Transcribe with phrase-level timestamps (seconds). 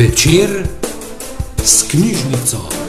[0.00, 0.64] Večer
[1.64, 2.79] s knjižnico.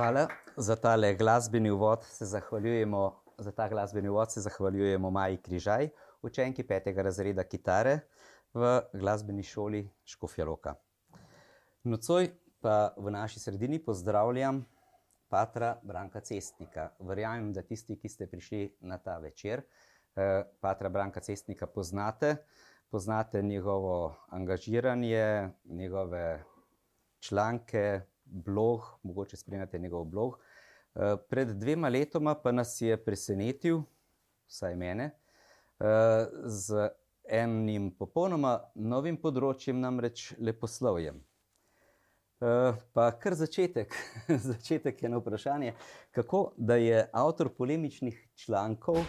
[0.00, 2.04] Hvala za tale glasbeni uvod.
[2.04, 5.88] Se zahvaljujemo za ta glasbeni uvod, se zahvaljujemo Maji Križaj,
[6.22, 7.98] učenki petega razreda kitare
[8.54, 10.74] v glasbeni šoli Škofja Loka.
[11.84, 12.30] Nocoj
[12.60, 14.64] pa v naši sredini pozdravljam
[15.28, 16.88] patra Branka Cestnika.
[17.00, 19.62] Verjamem, da tisti, ki ste prišli na ta večer,
[20.60, 22.36] patra Branka Cestnika poznate.
[22.90, 26.44] Poznate njegovo angažiranje, njegove
[27.18, 28.00] članke,
[28.30, 30.38] blog, mogoče spremljate njegov blog.
[31.28, 33.82] pred dvema letoma pa nas je presenetil,
[34.46, 35.10] vsaj mene,
[36.44, 36.88] z
[37.28, 41.20] enim popolnoma novim področjem, namreč leposlovjem.
[42.94, 43.94] pa kar začetek,
[44.50, 45.74] začetek eno vprašanje.
[46.10, 49.04] Kako da je avtor polemičnih člankov,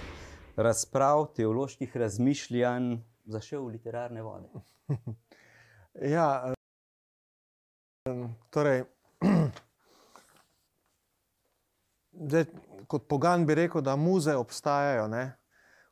[0.55, 4.49] razprav, teoloških razmišljanj zašel v literarne vode?
[5.99, 6.53] Ja,
[8.49, 8.85] torej,
[12.27, 12.45] zdaj,
[12.87, 15.25] kot pogan bi rekel, da muze obstajajo, ne,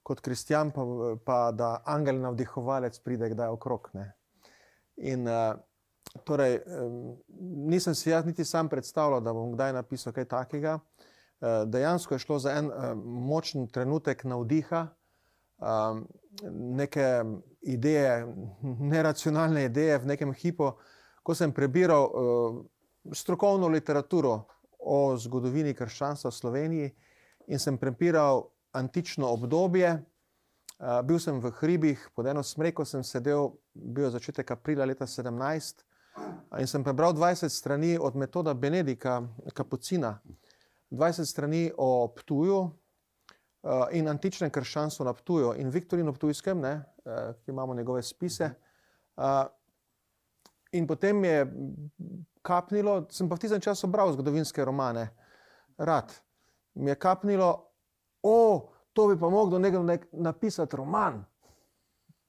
[0.03, 0.85] kot kristjan pa,
[1.25, 4.11] pa da angel navdihovalec pride kdaj okrog, ne.
[4.97, 5.27] In,
[6.25, 6.59] torej,
[7.69, 10.79] nisem si jaz niti sam predstavljal, da bom kdaj napisal kaj takega.
[11.65, 12.71] dejansko je šlo za en,
[13.05, 14.87] močen trenutek navdiha,
[16.51, 17.23] neke
[17.61, 18.27] ideje,
[18.63, 20.71] neracionalne ideje v nekem hipu,
[21.23, 22.09] ko sem prebiral,
[23.13, 24.45] strokovno literaturo
[24.89, 26.91] o zgodovini krščanstva v Sloveniji
[27.47, 29.99] in sem prebiral antično obdobje.
[31.03, 35.83] bil sem v hribih, pod eno smreko sem sedel, bil je začetek aprila leta sedemnajst,
[36.55, 39.19] in sem prebral dvajset strani od Metoda Benedika,
[39.53, 40.21] kapucina.
[40.89, 42.71] Dvajset strani o Ptuju,
[43.91, 46.79] in antičnem krščanstvu na Ptuju in Viktorinu Ptujskem, ne,
[47.47, 48.53] imamo njegove spise.
[50.71, 51.53] In potem je
[52.41, 55.09] kapnilo, sem pa v tistem času bral zgodovinske romane,
[55.77, 56.13] rad.
[56.73, 57.51] Mi je kapnilo:
[58.93, 61.25] to bi pa mogel nekdo napisati roman."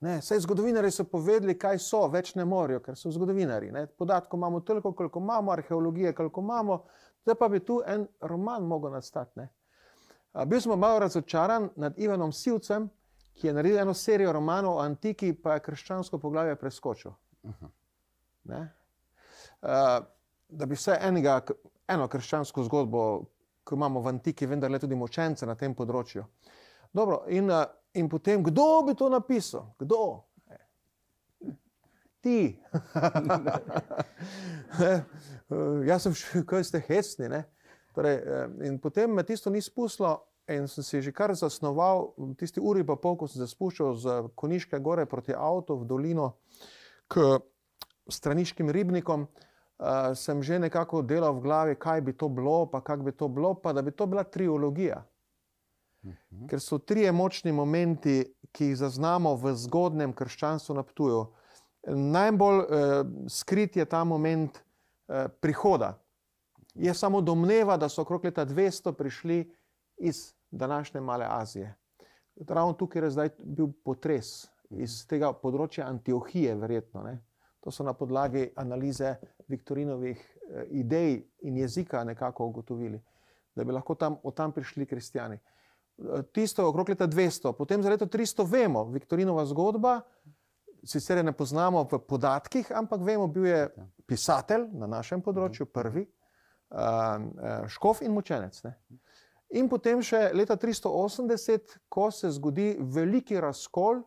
[0.01, 4.39] Ne, saj zgodovinarji so povedali, kaj so, več ne morejo, ker so zgodovinarji, ne, podatkov
[4.39, 6.79] imamo toliko, kolikor imamo, arheologije, koliko imamo,
[7.23, 9.49] zdaj pa bi tu en roman mogel nastati, ne.
[10.47, 12.89] bil sem malo razočaran nad Ivanom Sivcem,
[13.35, 17.13] ki je naredil eno serijo romanov o antiki, pa je krščansko poglavje preskočil.
[18.51, 18.69] Ne.
[20.49, 21.41] da bi vsaj enega,
[21.89, 23.03] eno krščansko zgodbo,
[23.65, 26.25] ko imamo v antiki vendarle tudi mučence na tem področju.
[26.93, 27.53] Dobro, in,
[27.95, 30.25] in potem, kdo bi to napisal, kdo?
[32.21, 32.41] Ti.
[35.91, 36.15] jaz sem
[36.49, 37.45] kaj ste hecni, ne.
[37.95, 38.19] Torej,
[38.67, 42.97] in potem me tisto ni spustilo in sem si že kar zasnoval, tisti uri pa
[42.97, 44.05] pol, ko sem se spuščal s
[44.35, 46.35] Konjiške gore proti avtu v dolino
[47.11, 47.39] k
[48.11, 53.03] Straniškim ribnikom, uh, sem že nekako delal v glavi, kaj bi to bilo, pa kako
[53.03, 55.05] bi to bilo, pa da bi to bila triologija.
[56.05, 56.47] Mhm.
[56.49, 61.27] Ker so trije močni momenti, ki jih zaznamo v zgodnem krščanstvu na Ptuju.
[61.87, 65.99] Najbolj eh, skrit je ta moment eh, prihoda.
[66.75, 69.55] Je samo domneva, da so okrog leta 200 prišli
[69.97, 71.75] iz današnje Male Azije.
[72.49, 77.03] Ravno tukaj je zdaj bil potres iz tega področja Antiohije, verjetno.
[77.03, 77.19] Ne?
[77.61, 79.17] To so na podlagi analize
[79.49, 83.03] Viktorinovih eh, idej in jezika nekako ugotovili,
[83.55, 85.37] da bi lahko tam, od tam prišli kristijani.
[85.37, 90.01] Eh, Tisto okrog leta 200, potem za leto 300 vemo, Viktorinova zgodba,
[90.85, 93.69] sicer je ne poznamo v podatkih, ampak vemo, bil je
[94.09, 98.63] pisatelj na našem področju, prvi, eh, eh, škof in mučenec.
[98.65, 98.75] Ne?
[99.51, 104.05] In potem še leta 380, ko se zgodi veliki razkol,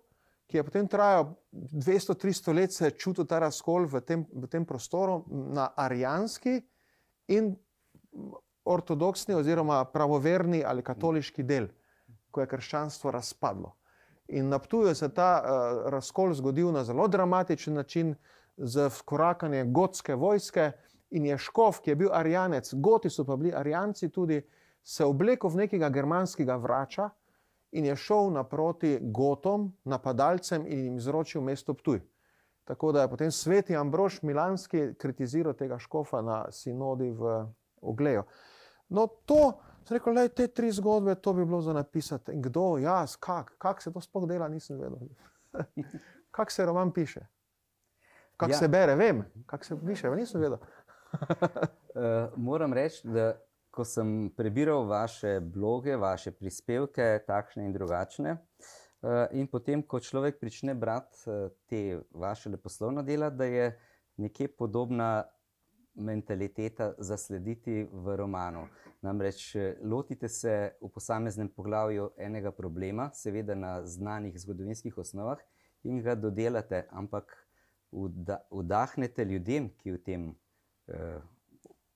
[0.54, 4.66] ki je potem trajal 200-300 let, se je čutil ta razkol v tem, v tem
[4.70, 6.60] prostoru na arijanski
[7.34, 7.56] in
[8.62, 11.72] ortodoksni, oziroma pravoverni ali katoliški del,
[12.30, 13.74] ko je krščanstvo razpadlo.
[14.38, 18.14] In na Ptuju se je ta uh, razkol zgodil na zelo dramatičen način,
[18.58, 20.72] z vkorakanjem gotske vojske.
[21.18, 24.38] In je škof, ki je bil arijanec, goti so pa bili arijanci tudi,
[24.84, 27.10] se oblekel v nekega germanskega vrača
[27.74, 32.02] in je šel naproti gotom, napadalcem in jim izročil mesto Ptuj.
[32.64, 37.46] Tako da je potem sveti Ambrož Milanski kritiziral tega škofa na sinodi v
[37.82, 38.24] Ogleju.
[38.90, 42.32] No, to, sem rekel, le te tri zgodbe, to bi bilo za napisati.
[42.32, 45.10] In kdo, jaz, kak, kak se to sploh dela, nisem vedel.
[46.36, 47.26] kak se roman piše?
[48.38, 48.58] Kak Ja.
[48.58, 50.58] se bere, vem, kak se piše, nisem vedel.
[51.14, 53.34] Uh, moram reči, da
[53.74, 60.38] ko sem prebiral vaše bloge, vaše prispevke, takšne in drugačne, uh, in potem, ko človek
[60.38, 63.72] začne brati uh, te vaše leposlovna dela, da je
[64.22, 65.24] nekje podobna
[65.96, 68.68] mentaliteta zaslediti v romanu.
[69.02, 75.38] Namreč eh, lotite se v posameznem poglavju enega problema, seveda na znanih zgodovinskih osnovah,
[75.84, 77.36] in ga dodelate, ampak
[77.92, 80.30] vda, vdahnete ljudem, ki v tem
[80.88, 81.20] eh,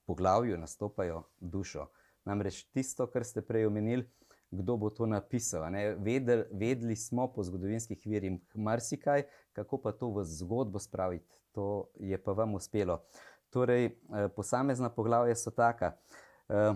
[0.07, 1.87] poglavju nastopajo dušo.
[2.25, 4.07] Namreč tisto, kar ste prej omenili,
[4.51, 5.67] kdo bo to napisal.
[5.99, 9.23] Vedel, vedeli smo po zgodovinskih virih marsikaj,
[9.53, 13.01] kako pa to v zgodbo spraviti, to je pa vam uspelo.
[13.49, 15.93] Torej, eh, posamezna poglavja so taka.
[16.49, 16.73] Eh,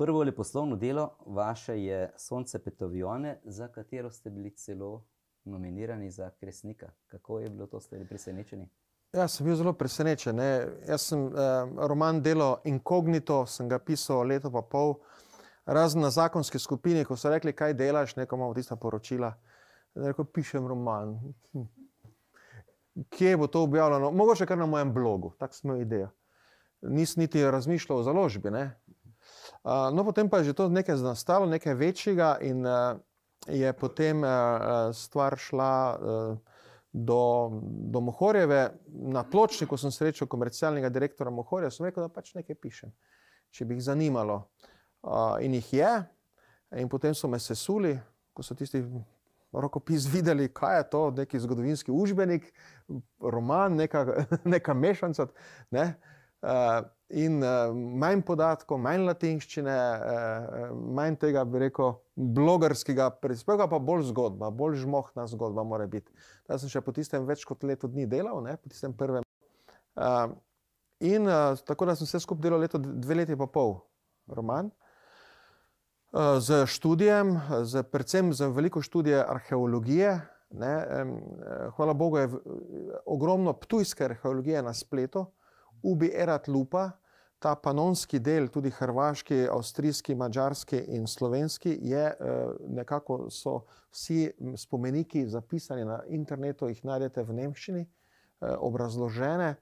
[0.00, 5.04] Prvo leposlovno delo vaše je Sonce Petovione, za katero ste bili celo
[5.44, 6.90] nominirani za Kresnika.
[7.06, 8.68] Kako je bilo to, ste bili presenečeni?
[9.12, 10.36] Jaz sem bil zelo presenečen.
[10.38, 10.68] Ne.
[10.86, 14.94] Jaz sem eh, roman Delo Inkognito, sem ga pisal leto pa pol,
[15.66, 19.32] razen na zakonski skupini, ko so rekli, kaj delaš, neko imamo tista poročila.
[19.98, 21.16] Rekel, pišem roman.
[21.52, 21.66] Hm.
[23.10, 24.12] Kje bo to objavljeno?
[24.14, 26.08] Mogoče kar na mojem blogu, tako sem imel idejo.
[26.80, 28.50] Nisem niti razmišljal o založbi.
[28.50, 28.64] Ne.
[29.64, 32.94] Uh, no, potem pa je že to nekaj nastalo, nekaj večjega, in uh,
[33.46, 36.38] je potem uh, stvar šla uh,
[36.92, 38.70] do, do Mohorjeve.
[38.88, 42.92] Na pločniku sem srečal komercialnega direktora Mohorja, sem rekel, da pač nekaj pišem,
[43.54, 44.42] če bi jih zanimalo.
[45.00, 45.92] Uh, in jih je,
[46.76, 47.94] in potem so me sesuli,
[48.34, 48.82] ko so tisti
[49.52, 52.50] rokopis videli, kaj je to, neki zgodovinski učbenik,
[53.20, 54.04] roman, neka,
[54.54, 55.26] neka mešanca.
[55.70, 55.94] Ne?
[56.42, 63.78] Uh, in uh, manj podatkov, manj latinščine, uh, manj tega, bi rekel, blogerskega prispevka, pa
[63.82, 66.12] bolj zgodba, bolj žmohna zgodba mora biti.
[66.48, 69.26] Jaz sem še po tistem več kot leto dni delal, ne, po tistem prvem.
[69.98, 70.30] Uh,
[71.00, 73.78] in uh, tako da sem vse skupaj delal leto, dve leti pa pol,
[74.30, 74.70] roman.
[76.10, 77.36] Uh, z študijem,
[77.66, 80.20] z, predvsem z veliko študije arheologije.
[80.50, 81.06] Ne, eh,
[81.76, 82.40] hvala Bogu, je v-
[83.06, 85.26] ogromno ptujske arheologije na spletu,
[85.82, 86.90] Ubi Erat Lupa,
[87.40, 95.24] ta panonski del, tudi hrvaški, avstrijski, mačarski in slovenski, je eh, nekako so vsi spomeniki
[95.26, 99.54] zapisani na internetu, jih najdete v nemščini, eh, obrazložene.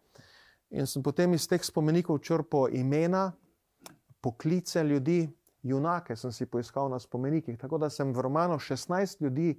[0.70, 3.30] In sem potem iz teh spomenikov črpal imena,
[4.20, 5.28] poklice ljudi,
[5.62, 7.58] junake sem si poiskal na spomenikih.
[7.58, 9.54] Tako da sem v romanu 16 ljudi,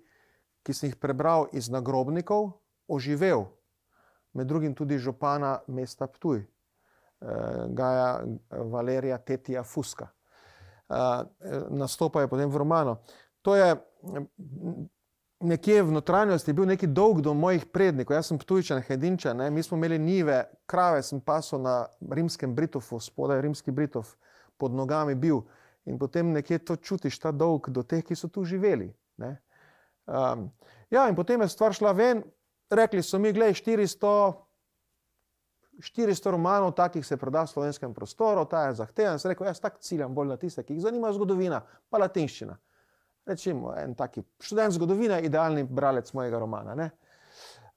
[0.63, 2.51] ki sem jih prebral iz nagrobnikov,
[2.87, 3.47] oživel,
[4.33, 6.43] med drugim tudi župana mesta Ptuj,
[7.75, 10.07] Gaja Valerija Tetija Fuska.
[10.89, 11.23] Eh,
[11.69, 12.97] nastopa je potem v romanu.
[13.41, 14.89] To je mm,
[15.39, 18.17] nekje v notranjosti bil neki dolg do mojih prednikov.
[18.17, 19.51] Jaz sem Ptujčan, Hedinčan, ne?
[19.51, 24.15] mi smo imeli nive, krave sem pasel na rimskem Britofu, spodaj rimski Britov,
[24.57, 25.43] pod nogami bil.
[25.85, 28.89] In potem nekje to čutiš, ta dolg do teh, ki so tu živeli.
[29.17, 29.37] Ne?
[30.09, 30.49] Um,
[30.89, 32.25] ja, in potem je stvar šla ven,
[32.69, 34.33] rekli so mi, gledaj, 400
[35.79, 39.19] 400 romanov takih se proda v slovenskem prostoru, ta je zahteven.
[39.19, 42.57] Sem rekel, jaz tako ciljam bolj na tiste, ki jih zanima zgodovina, pa latinščina.
[43.29, 46.75] Rečemo, en taki študent zgodovine, idealni bralec mojega romana.
[46.75, 46.89] Ne?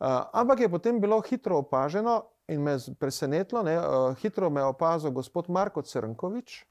[0.02, 4.70] Uh, ampak je potem bilo hitro opaženo in me presenetilo, ne, uh, hitro me je
[4.72, 6.64] opazil gospod Marko Crnkovič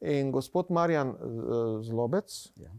[0.00, 2.30] in gospod Marjan uh, Zlobec.
[2.56, 2.70] Ja.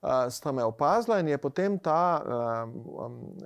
[0.00, 3.36] Uh, sta me opazila in je potem ta uh, um,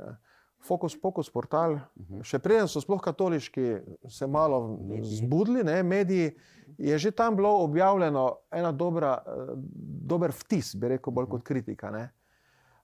[0.67, 2.23] Focus Pocus portal, uh -huh.
[2.25, 3.77] še preden so sploh katoliški
[4.09, 5.17] se malo Mediji.
[5.17, 6.37] zbudili, ne, mediji,
[6.79, 9.59] je že tam bilo objavljeno ena dobra, uh,
[10.07, 11.91] dober vtis, bi rekel, bolj kot kritika.
[11.91, 12.11] Ne.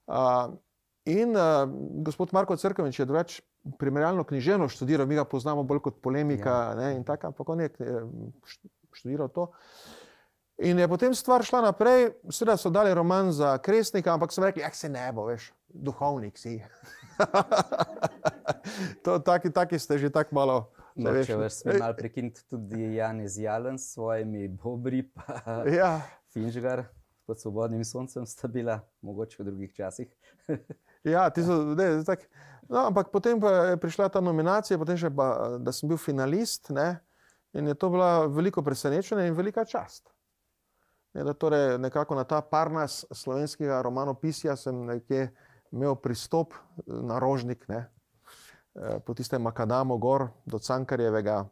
[0.07, 0.53] Uh,
[1.05, 1.69] in uh,
[2.03, 3.41] gospod Marko Crkovič je drugač
[3.77, 6.75] primerjalno književno študiral, mi ga poznamo bolj kot polemika Ja.
[6.75, 7.85] ne, in tako, ampak on je eh,
[8.45, 9.51] št- študiral to.
[10.57, 14.63] In je potem stvar šla naprej, seveda so dali roman za kresnika, ampak so rekli,
[14.63, 16.63] eh, se ne bo, veš, duhovnik si.
[19.05, 20.57] to, taki, taki ste že tako malo.
[20.95, 25.39] No, veš, če vas smem malo prekiniti, tudi Janez Jalen s svojimi bobri, pa
[25.79, 26.01] Ja,
[26.33, 26.85] Finžgar
[27.27, 30.09] pod svobodnim soncem sta bila, mogoče v drugih časih.
[31.13, 32.25] ja, ti so, ne, tak,
[32.67, 36.73] no, ampak potem pa je prišla ta nominacija, potem še pa, da sem bil finalist
[36.75, 36.99] ne,
[37.55, 40.11] in je to bila veliko presenečenje in velika čast.
[41.15, 45.29] Ne, da torej nekako na ta parnas slovenskega romanopisja sem nekje
[45.71, 46.53] imel pristop
[46.85, 47.85] na rožnik, ne,
[48.75, 51.45] eh, po tistem Makadamu gor do Cankarjevega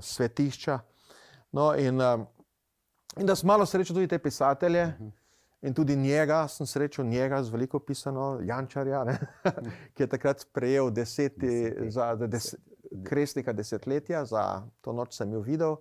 [0.00, 0.78] svetišča.
[1.52, 2.26] No, in, eh,
[3.16, 4.94] in da sem malo srečal tudi te pisatelje.
[5.62, 9.18] In tudi njega, sem srečal njega z veliko pisano, Jančarja, ne,
[9.94, 11.90] ki je takrat prejel deseti, Deseti.
[11.90, 12.54] za des,
[13.04, 15.76] kresnika desetletja, za to noč sem jo videl.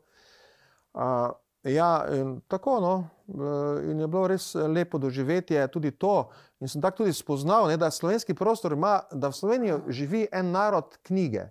[0.93, 1.31] Uh,
[1.63, 2.05] ja,
[2.47, 6.29] tako no, eh, je bilo res lepo doživetje tudi to.
[6.59, 10.51] In sem tako tudi spoznal, ne, da slovenski prostor ima, da v Sloveniji živi en
[10.51, 11.49] narod knjige.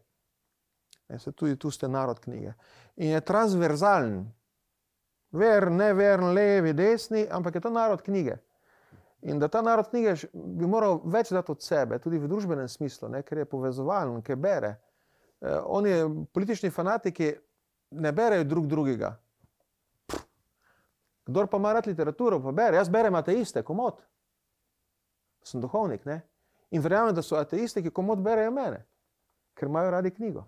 [1.09, 2.53] Ne, se tudi tu ste narod knjige.
[2.97, 4.33] In je transverzalen,
[5.33, 8.37] ver, ne veren, levi, desni, ampak je to narod knjige.
[9.23, 13.09] In da ta narod knjige bi moral več dati od sebe, tudi v družbenem smislu,
[13.09, 14.77] ne, ker je povezovalen, ker bere.
[15.41, 15.95] Eh, oni,
[16.33, 17.33] politični fanatiki,
[17.91, 19.17] ne berejo drug drugega.
[21.29, 22.81] Kdor pa ima rad literaturo, pa bere.
[22.81, 24.01] Jaz berem ateiste, komod.
[25.45, 26.07] Sem duhovnik.
[26.09, 26.23] Ne?
[26.73, 28.81] In verjamem, da so ateisti, ki komod berejo mene,
[29.57, 30.47] ker imajo radi knjigo.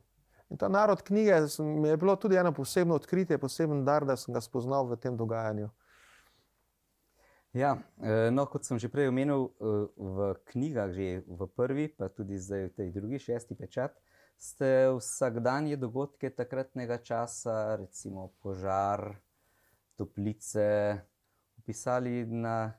[0.50, 4.34] In ta narod knjige mi je bilo tudi eno posebno odkritje, poseben dar, da sem
[4.34, 5.68] ga spoznal v tem dogajanju.
[7.52, 12.08] Ja, eh, no, kot sem že prej omenil, eh, v knjigah, že v prvi, pa
[12.08, 13.94] tudi zdaj v tej drugi, šesti pečat,
[14.38, 19.18] ste vsakdanje dogodke takratnega časa, recimo požar,
[20.00, 20.97] toplice,
[21.59, 22.73] opisali na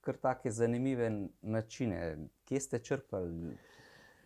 [0.00, 1.10] kar take zanimive
[1.42, 2.16] načine.
[2.44, 3.54] Kje ste črpali?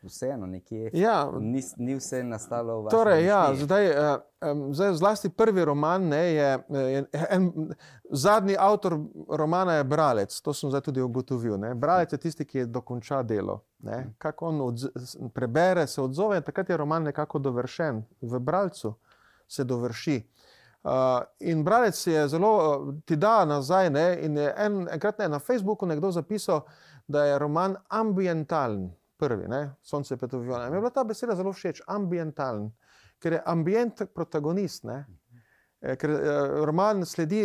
[0.02, 0.90] Vseeno, nekje.
[0.94, 3.64] Ja, Ni, ni vse nastalo v vašem Torej, ja, mišljenju.
[3.64, 7.48] zdaj, eh, em, zdaj, zlasti prvi roman ne, je, je en,
[8.10, 8.94] zadnji avtor
[9.28, 11.58] romana je bralec, to sem zdaj tudi ugotovil.
[11.58, 11.74] Ne.
[11.74, 13.64] Bralec je tisti, ki je dokonča delo.
[13.78, 14.14] Ne.
[14.18, 14.86] Kako on odz,
[15.34, 18.04] prebere, se odzove takrat je roman nekako dovršen.
[18.22, 18.94] V bralcu
[19.48, 20.22] se dovrši.
[20.88, 23.90] Uh, in bralec je zelo, uh, ti da nazaj.
[23.90, 26.64] Ne, in je en, enkrat ne, na Facebooku nekdo zapisal,
[27.06, 28.88] da je roman ambientalen.
[29.18, 30.70] Prvi, ne, Sonce Petovijona.
[30.70, 32.70] Mi je bila ta beseda zelo všeč, ambientalen,
[33.18, 34.84] ker je ambient protagonist.
[34.84, 35.04] Ne.
[35.80, 37.44] Eh, Ker eh, roman sledi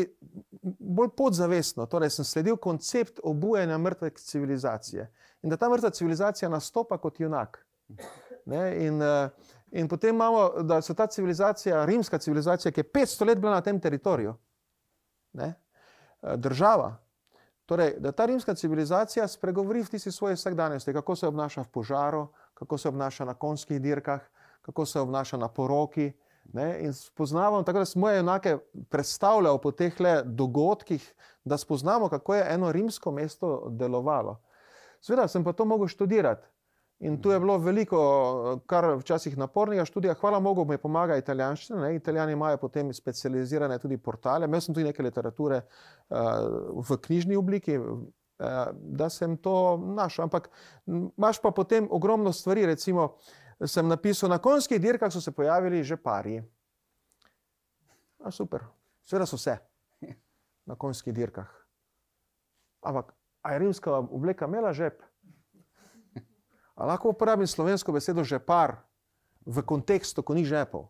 [0.79, 5.09] bolj podzavestno, torej sem sledil koncept obujanja mrtve civilizacije
[5.43, 7.65] in da ta mrtva civilizacija nastopa kot junak.
[8.45, 9.29] Ne, in, eh,
[9.73, 13.61] in potem imamo, da so ta civilizacija, rimska civilizacija, ki je 500 let bila na
[13.61, 14.35] tem teritoriju,
[15.33, 15.53] ne,
[16.21, 16.95] eh, država.
[17.65, 22.27] Torej, da ta rimska civilizacija spregovori v tisti svoji vsakdanjosti, kako se obnaša v požaru,
[22.53, 24.21] kako se obnaša na konjskih dirkah,
[24.61, 26.11] kako se obnaša na poroki.
[26.53, 28.57] Ne, in spoznavamo, tako da smo moje enake
[28.89, 29.93] predstavljali po teh
[30.25, 31.13] dogodkih,
[31.43, 34.41] da spoznamo, kako je eno rimsko mesto delovalo.
[34.99, 36.47] Sveda sem pa to mogel študirati.
[37.03, 37.99] In tu je bilo veliko,
[38.65, 40.13] kar včasih napornega študija.
[40.21, 41.81] Hvala Bogu, mi pomaga italijanščina.
[41.81, 41.95] Ne?
[41.97, 44.47] Italijani imajo potem specializirane tudi portale.
[44.47, 46.21] Imel sem tudi nekaj literature uh,
[46.79, 48.05] v knjižni obliki, uh,
[48.71, 50.29] da sem to našel.
[50.29, 50.47] Ampak
[50.87, 52.65] imaš pa potem ogromno stvari.
[52.71, 53.17] Recimo,
[53.59, 56.39] sem napisal, na konjskih dirkah so se pojavili že pari.
[58.23, 58.63] A super,
[59.03, 59.57] seveda so se
[60.65, 61.51] na konjskih dirkah.
[62.81, 65.03] Ampak, a je rimska obleka imela žep?
[66.75, 68.79] A lahko uporabim slovensko besedo žepar
[69.45, 70.89] v kontekstu, ko ni žepov?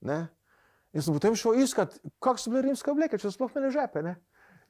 [0.00, 0.28] Ne?
[0.96, 4.00] In sem potem šel iskat, kako so bile rimske obleke, če so sploh imele žepe.
[4.02, 4.16] Ne?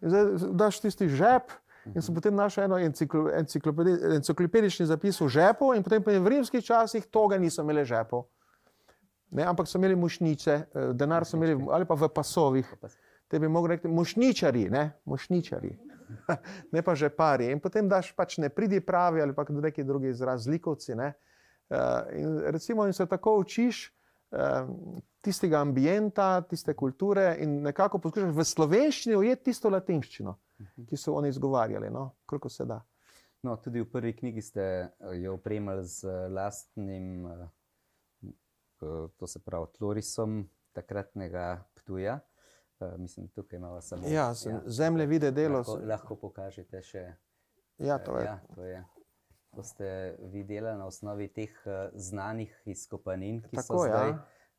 [0.02, 0.24] In zdaj
[0.58, 1.54] daš tisti žep.
[1.94, 6.64] In sem potem našel eno enciklo, enciklopedi, enciklopedični zapis o žepu, in potem v rimskih
[6.64, 8.24] časih toga niso imeli žepov.
[9.30, 12.66] Ne, ampak so imeli mušnice, eh, denar so imeli v- ali pa v pasovih.
[12.80, 12.88] Pa-
[13.28, 15.78] Te bi mogli reči mušničari, ne, mušničari.
[16.74, 17.50] ne pa že pari.
[17.52, 20.94] In potem daš pač ne pridi pravi ali pa neki drugi izraz, likovci.
[20.94, 21.12] Ne.
[21.68, 23.92] Uh, in recimo, in se tako učiš
[24.30, 24.68] uh,
[25.20, 30.36] tistega ambienta, tiste kulture in nekako poskušaš v slovenščini ujeti tisto latinščino,
[30.86, 32.78] ki so oni izgovarjali, no, koliko se da.
[33.42, 34.90] No, tudi v prvi knjigi ste eh,
[35.22, 37.26] jo opremili z lastnim,
[38.78, 40.44] k- to se pravi, tlorisom
[40.76, 42.20] takratnega Ptuja.
[42.80, 44.12] Eh, Mislim, tukaj imamo samo Ja,
[44.44, 44.60] ja.
[44.66, 45.58] zemlje vide delo.
[45.58, 47.06] Lahko, lahko pokažete še.
[47.78, 48.24] Ja, to je.
[48.24, 48.84] Ja, to je.
[49.50, 49.88] To ste
[50.20, 53.92] vi delali na osnovi teh eh, znanih izkopanin, ki Tako, so ja.
[53.92, 54.12] zdaj,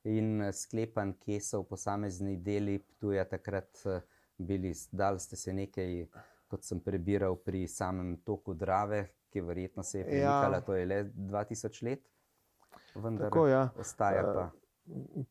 [0.05, 4.01] in eh, sklepanj, kje so posamezni deli Ptuja takrat eh,
[4.37, 4.73] bili.
[4.91, 6.07] Dali ste se nekaj,
[6.47, 10.09] kot sem prebiral, pri samem toku Drave, ki verjetno se je Ja.
[10.31, 12.07] premikala, to je le 2000 let,
[12.95, 13.69] vendar Tako, ja.
[13.75, 14.49] ostaja pa.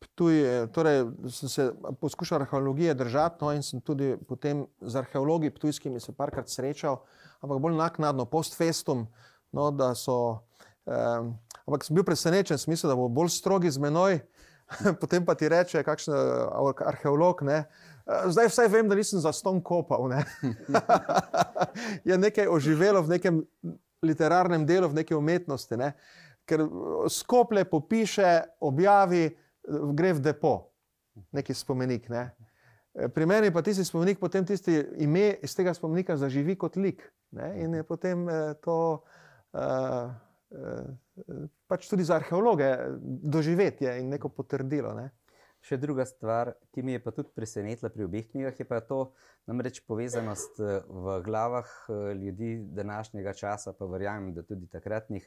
[0.00, 1.64] Ptuj, je- torej, sem se
[2.00, 6.98] poskušal arheologije držati, no, in sem tudi potem z arheologi ptujskimi se parkrat srečal,
[7.40, 9.06] ampak bolj naknadno, post festum.
[9.52, 10.44] No, da so,
[10.84, 11.32] um,
[11.64, 14.20] ampak sem bil presenečen, sem mislil, da bo bolj strogi z menoj.
[15.00, 16.20] Potem pa ti reče, kakšen eh,
[16.82, 17.42] arheolog.
[17.42, 17.64] Ne,
[18.04, 20.08] "Eh, zdaj vsaj vem, da nisem za ston kopal.
[20.08, 20.24] Ne.
[22.04, 23.34] je nekaj oživelo v nekem
[24.02, 25.76] literarnem delu, v neki umetnosti.
[25.76, 25.92] Ne.
[26.44, 26.68] Ker eh,
[27.08, 30.54] skople popiše, objavi, eh, gre v depo,
[31.32, 32.08] neki spomenik.
[32.12, 32.30] Ne.
[33.12, 37.04] Pri meni pa tisti spomenik, potem tisti ime iz tega spomenika zaživi kot lik.
[37.36, 39.02] Ne, in je potem eh, to
[39.52, 40.08] uh,
[40.54, 42.70] uh, pač tudi za arheologe
[43.02, 44.94] doživetje in neko potrdilo.
[44.96, 45.10] Ne.
[45.66, 49.10] Še druga stvar, ki mi je pa tudi presenetila pri obeh knjigah, je pa to,
[49.50, 51.66] namreč povezanost v glavah
[52.14, 55.26] ljudi današnjega časa, pa verjamem, da tudi takratnih,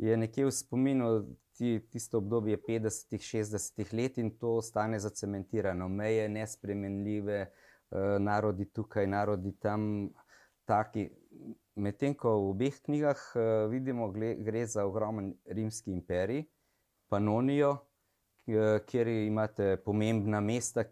[0.00, 1.08] je nekje v spominu
[1.52, 5.88] ti, tisto obdobje 50-ih, 60-ih let in to ostane zacementirano.
[5.88, 10.08] Meje nespremenljive, eh, narodi tukaj, narodi tam,
[10.64, 11.10] taki.
[11.80, 16.46] Medtem ko v obeh knjigah eh, vidimo, gre za ogromen rimski imperij,
[17.10, 17.74] Panonijo,
[18.46, 20.84] k- kjer imate pomembna mesta,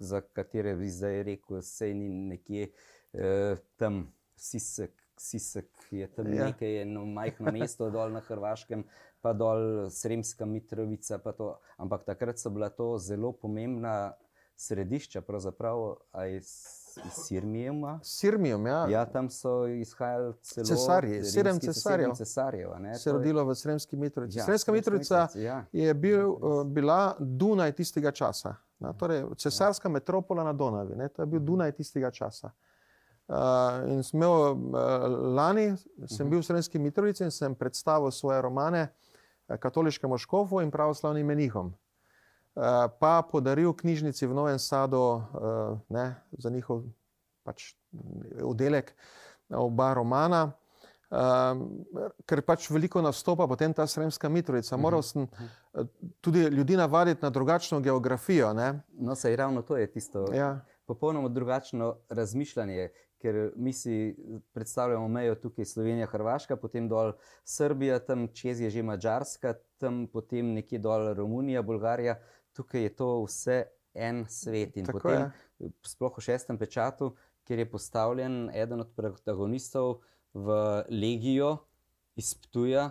[0.00, 2.70] za katere bi zdaj rekel, da ni nekje
[3.12, 5.05] eh, tam Sisek.
[5.16, 6.34] Sisek je tam Ja.
[6.34, 6.44] ja.
[6.44, 8.84] nekaj, eno majhno mesto dol na Hrvaškem,
[9.20, 11.18] pa dol Sremska Mitrovica.
[11.18, 11.58] To.
[11.76, 14.12] Ampak takrat so bila to zelo pomembna
[14.56, 15.96] središča, pravzaprav
[16.36, 16.48] iz,
[17.06, 18.00] iz Sirmijema.
[18.02, 22.12] Sirmijom, ja, Ja, tam so izhajali celo Cesarji, sedem cesarjev.
[22.14, 22.70] cesarjev.
[22.98, 24.38] se je rodilo v Sremski Mitrovici.
[24.38, 25.64] Ja, Sremska Mitrovica ja.
[25.72, 28.54] je bil, eh, bila Dunaj tistega časa.
[28.78, 32.50] Na, torej, cesarska metropola na Donavi, ne, to je bil Dunaj tistega časa.
[33.26, 35.74] Uh, in sem imel, uh, lani
[36.06, 41.26] sem bil v Sremski Mitrovici in sem predstavil svoje romane eh, katoliškemu škofu in pravoslavnim
[41.26, 41.72] menihom.
[42.54, 46.86] Uh, pa podaril knjižnici v Novem Sadu uh, ne, za njihov
[47.42, 47.74] pač,
[48.42, 48.94] oddelek
[49.50, 50.54] oba romana.
[51.06, 51.84] Um,
[52.26, 54.74] ker pač veliko nastopa potem ta Sremska Mitrovica.
[54.74, 55.86] Moral sem eh,
[56.20, 58.50] tudi ljudi navaditi na drugačno geografijo.
[58.52, 58.72] Ne?
[58.98, 60.24] No, sej ravno to je tisto.
[60.34, 62.88] Ja, popolnoma drugačno razmišljanje,
[63.26, 64.14] ker mi si
[64.54, 67.12] predstavljamo mejo tukaj Slovenija, Hrvaška, potem dol
[67.44, 72.20] Srbija, tam čez je že Mačarska, tam potem nekje dol Romunija, Bolgarija,
[72.54, 74.76] tukaj je to vse en svet.
[74.78, 75.32] In Tako potem,
[75.82, 80.00] sploh v šestem pečatu, kjer je postavljen eden od protagonistov
[80.34, 80.54] v
[80.90, 81.56] legijo
[82.14, 82.90] iz Ptuja,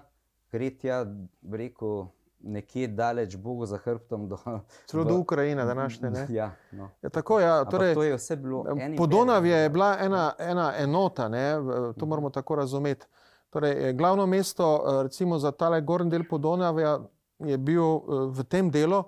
[0.51, 1.03] gre tja,
[1.51, 2.09] rekel,
[2.45, 4.27] nekje daleč Bogu za hrbtom.
[4.29, 4.37] Do,
[4.85, 6.09] celo do Ukrajine, današnje.
[6.09, 6.27] Ne?
[6.29, 6.89] Ja, no.
[7.01, 8.65] Ja, tako, ja, torej, to je vse bilo.
[8.97, 11.53] Podonavje je bila ena, ena enota, ne?
[11.99, 13.05] to moramo tako razumeti.
[13.49, 16.99] Torej, eh, glavno mesto eh, recimo, za tale gornji del Podonavja
[17.39, 19.03] je bil eh, v tem delu,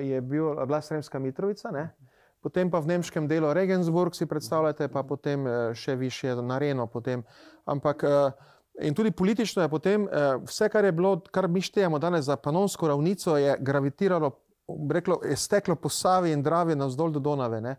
[0.00, 1.94] je bil, bila Sremska Mitrovica, ne?
[2.40, 5.42] potem pa v nemškem delu Regensburg, si predstavljate, pa potem
[5.74, 6.86] še više na Reno.
[6.86, 7.24] Potem.
[7.68, 8.32] Ampak eh,
[8.80, 12.36] in tudi politično je potem eh, vse, kar je bilo, kar mi štejemo danes za
[12.36, 14.30] panonsko ravnico, je gravitiralo,
[14.90, 17.60] reklo, je steklo po Savi in Dravi navzdol do Donave.
[17.60, 17.76] Ne?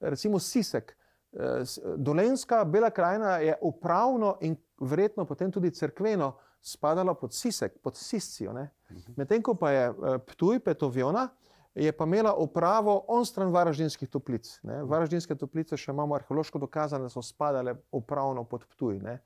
[0.00, 0.96] Recimo Sisek.
[1.32, 1.64] eh,
[1.96, 8.52] Dolenska Bela krajina je upravno in verjetno potem tudi crkveno spadala pod Sisek, pod Siscijo.
[8.52, 8.70] ne.
[9.16, 11.28] Medtem ko pa je eh, Ptuj, Petovjona,
[11.74, 14.58] je pa imela upravo onstran Varaždinskih toplic.
[14.62, 14.82] Ne.
[14.84, 19.20] Varaždinske toplice še imamo arheološko dokazane, da so spadale upravno pod Ptuj, ne.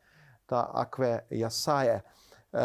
[0.46, 2.00] Ta akve jasaje.
[2.52, 2.60] Uh,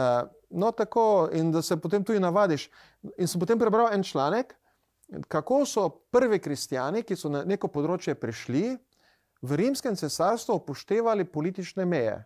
[0.50, 2.70] no, tako in da se potem tudi navadiš.
[3.18, 4.54] In sem potem prebral en članek,
[5.28, 8.78] kako so prvi kristijani, ki so na neko področje prišli,
[9.42, 12.20] v rimskem cesarstvu upoštevali politične meje.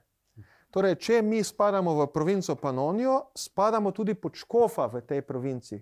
[0.73, 5.77] Torej, če mi spadamo v provinco Panonijo, spadamo tudi pod škofa v tej provinci.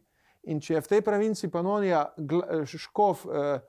[0.52, 3.62] In če je v tej provinci Panonija gl- škof eh,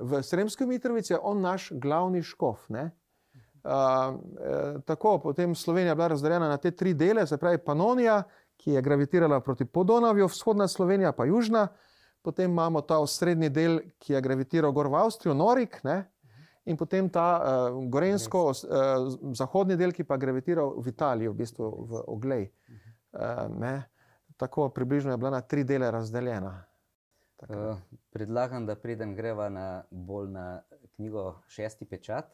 [0.00, 2.70] v Sremski Mitrovici, je on naš glavni škof.
[2.72, 2.90] Ne?
[3.64, 8.22] Eh, tako, potem Slovenija je bila razdeljena na te tri dele, se pravi Panonija,
[8.56, 11.68] ki je gravitirala proti Podonavju, vzhodna Slovenija pa južna,
[12.22, 16.04] potem imamo ta osrednji del, ki je gravitiral gor v Avstrijo, Norik, ne?
[16.64, 21.40] in potem ta uh, gorensko, uh, zahodni del, ki pa je gravitiral v Italijo, v
[21.40, 22.50] bistvu v Oglej.
[23.16, 23.80] Uh,
[24.36, 26.52] Tako približno je bila na tri dele razdeljena.
[27.48, 27.80] Uh,
[28.12, 30.60] predlagam, da preden greva na bolj na
[30.94, 32.28] knjigo Šesti pečat,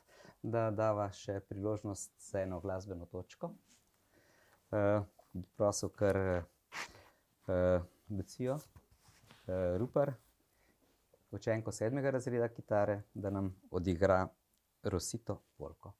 [0.47, 3.51] da dava še priložnost za eno glasbeno točko.
[4.71, 5.03] Uh,
[5.59, 10.15] prosil kar uh, Lucijo, uh, Rupar,
[11.35, 14.25] učenko sedmega razreda kitare, da nam odigra
[14.83, 15.95] Rosito Polko.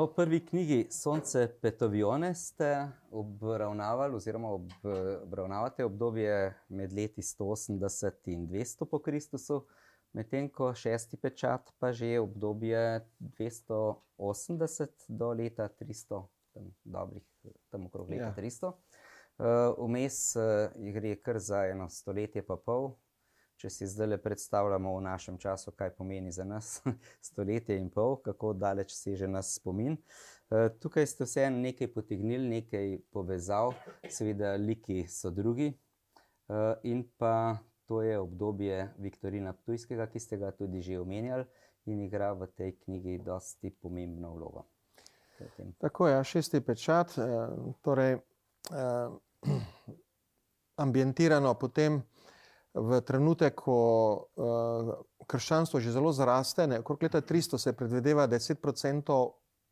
[0.00, 4.48] No, v prvi knjigi Sonce Petovione ste obravnavali, oziroma
[5.22, 9.66] obravnavate obdobje med leti 180 in 200 po Kristusu,
[10.16, 16.22] medtem ko šesti pečat pa že je obdobje 280 do leta 300,
[16.54, 17.26] tam dobrih,
[17.68, 18.34] tam okrog leta Ja.
[18.34, 18.72] 300.
[19.84, 22.94] Vmes uh, gre kar za eno stoletje pa pol.
[23.60, 26.78] Če si zdaj le predstavljamo v našem času, kaj pomeni za nas
[27.28, 29.98] stoletje in pol, kako daleč seže nas spomin.
[30.48, 33.74] Eh, Tukaj ste vseeno nekaj potegnili, nekaj povezav,
[34.08, 35.74] seveda, liki so drugi.
[36.48, 41.44] Eh, In pa to je obdobje Viktorina Ptujskega, ki ste ga tudi že omenjali
[41.92, 44.64] in igra v tej knjigi dosti pomembno vlogo.
[45.78, 47.48] Tako je, šesti pečat, eh,
[47.82, 49.08] torej eh,
[50.84, 52.00] ambientirano potem
[52.74, 53.76] v trenutek, ko
[54.36, 54.92] eh,
[55.26, 59.12] krščanstvo že zelo zraste, ne, okrog leta 300 se predvideva, da je 10%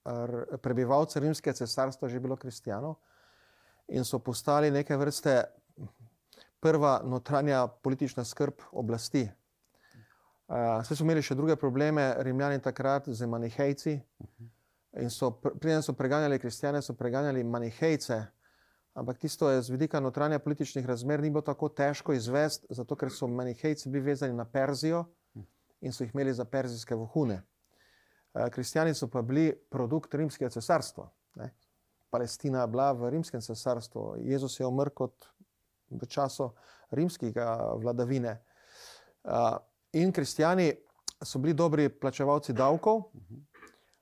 [0.05, 2.99] r- prebivalcev rimskega cesarstva že bilo kristijanov
[3.89, 5.45] in so postali neke vrste
[6.61, 9.29] prva notranja politična skrb oblasti.
[10.49, 13.95] Uh, Saj so imeli še druge probleme, Rimljani takrat z manihejci,
[14.97, 18.25] In so, pr- preden so preganjali kristijane, so preganjali manihejce.
[18.99, 23.13] Ampak tisto je z vidika notranja političnih razmer ni bilo tako težko izvesti, zato ker
[23.15, 25.05] so manihejci bili vezani na Perzijo
[25.81, 27.43] in so jih imeli za perzijske vohune.
[28.35, 31.11] Eh, Kristijani so pa bili produkt rimskega cesarstva.
[31.35, 31.53] Ne.
[32.11, 35.29] Palestina je bila v rimskem cesarstvu, Jezus je umrl kot
[35.91, 36.51] v času
[36.91, 38.41] rimskega vladavine.
[39.25, 39.59] Eh,
[39.93, 40.73] In kristijani
[41.25, 43.03] so bili dobri plačevalci davkov,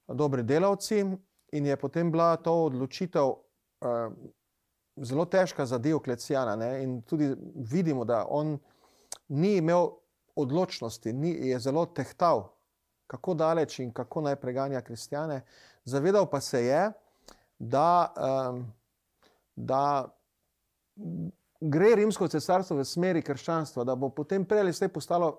[0.09, 1.04] dobri delavci,
[1.52, 4.12] in je potem bila to odločitev uh,
[4.96, 6.56] zelo težka za Dioklecijana.
[6.56, 6.82] Ne?
[6.82, 8.59] In tudi vidimo, da on
[9.28, 9.88] ni imel
[10.37, 12.48] odločnosti, ni, je zelo tehtal,
[13.06, 15.42] kako daleč in kako naj preganja kristjane.
[15.85, 16.92] Zavedal pa se je,
[17.59, 18.12] da,
[18.50, 18.72] um,
[19.56, 20.09] da
[21.61, 25.30] gre rimsko cesarstvo v smeri krščanstva, da bo potem prej ali slej postalo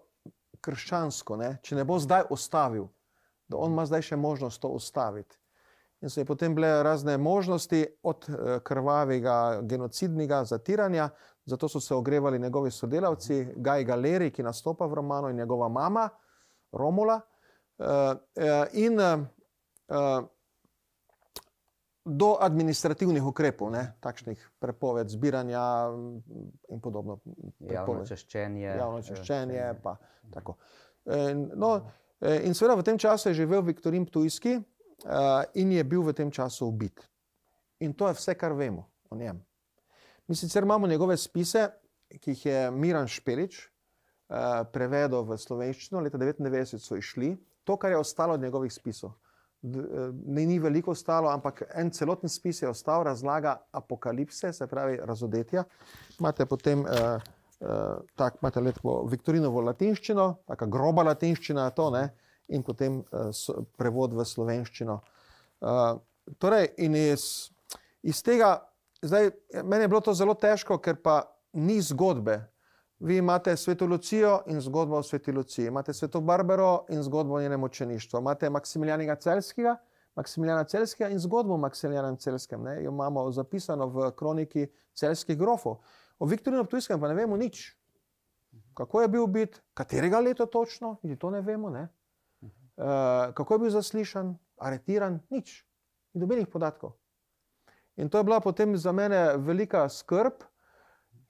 [0.62, 1.58] krščansko, ne?
[1.62, 2.88] če ne bo zdaj ustavil,
[3.48, 5.38] da on ima zdaj še možnost to ustaviti.
[6.02, 11.10] In so potem bile razne možnosti, od eh, krvavega genocidnega zatiranja,
[11.46, 16.10] zato so se ogrevali njegovi sodelavci, Gaj Galeri, ki nastopa v romanu, in njegova mama,
[16.72, 17.22] Romula.
[17.80, 19.00] Eh, eh, in
[22.06, 25.62] do administrativnih ukrepov, ne, takšnih prepoved zbiranja
[26.70, 27.20] in podobno.
[27.60, 28.68] Javno češčenje.
[28.68, 29.74] Javno češčenje.
[29.84, 29.98] Pa,
[31.56, 31.72] no,
[32.22, 34.60] in seveda v tem času je živel Viktorin Ptujski
[35.54, 37.04] in je bil v tem času ubit.
[37.80, 39.40] In to je vse, kar vemo o njem.
[40.28, 41.70] Mi sicer imamo njegove spise,
[42.20, 43.68] ki jih je Miran Špelič
[44.74, 47.36] prevedel v slovenščino, leta 1999 so išli.
[47.64, 49.14] To, kar je ostalo od njegovih spisov,
[49.62, 55.64] ne ni veliko ostalo, ampak en celoten spis je ostal, razlaga apokalipse, se pravi razodetja.
[56.20, 56.88] Imate potem uh,
[57.60, 62.04] uh, tako, imate lepo Viktorinovo latinščino, tako groba latinščina, to ne,
[62.48, 63.32] in potem uh,
[63.78, 65.00] prevod v slovenščino.
[65.62, 66.00] Uh,
[66.40, 67.50] torej, in iz,
[68.04, 68.58] iz tega,
[69.02, 69.32] zdaj,
[69.64, 72.42] meni je bilo to zelo težko, ker pa ni zgodbe.
[73.00, 77.42] Vi imate sveto Lucijo in zgodbo o sveti Luciji, imate sveto Barbaro in zgodbo o
[77.42, 79.76] njenem učeništvu, imate Maksimiljana Celskega,
[80.16, 82.64] Maksimiljana Celskega in zgodbo o Maksimiljanu Celskem.
[82.64, 82.84] Ne?
[82.84, 85.78] Jo imamo zapisano v kroniki celskih grofov.
[86.20, 87.78] O Viktorinu Ptujskem pa ne vemo nič.
[88.74, 91.70] Kako je bil ubit, katerega leta točno, niti to ne vemo.
[91.70, 91.88] Ne?
[92.78, 95.66] Uh, kako je bil zaslišan, aretiran, nič.
[96.13, 96.94] Ni dobenih podatkov.
[97.98, 100.46] In to je bila potem za mene velika skrb,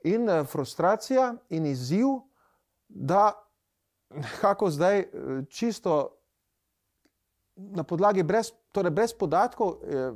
[0.04, 2.08] in eh, frustracija in izziv,
[2.88, 3.32] da
[4.10, 5.08] nekako zdaj eh,
[5.50, 6.14] čisto
[7.56, 10.12] na podlagi brez, torej brez podatkov eh,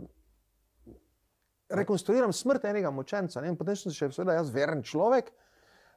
[1.70, 3.41] rekonstruiram smrt enega močenca.
[3.41, 3.56] Ne?
[3.58, 5.32] Potem sem še seveda jaz veren človek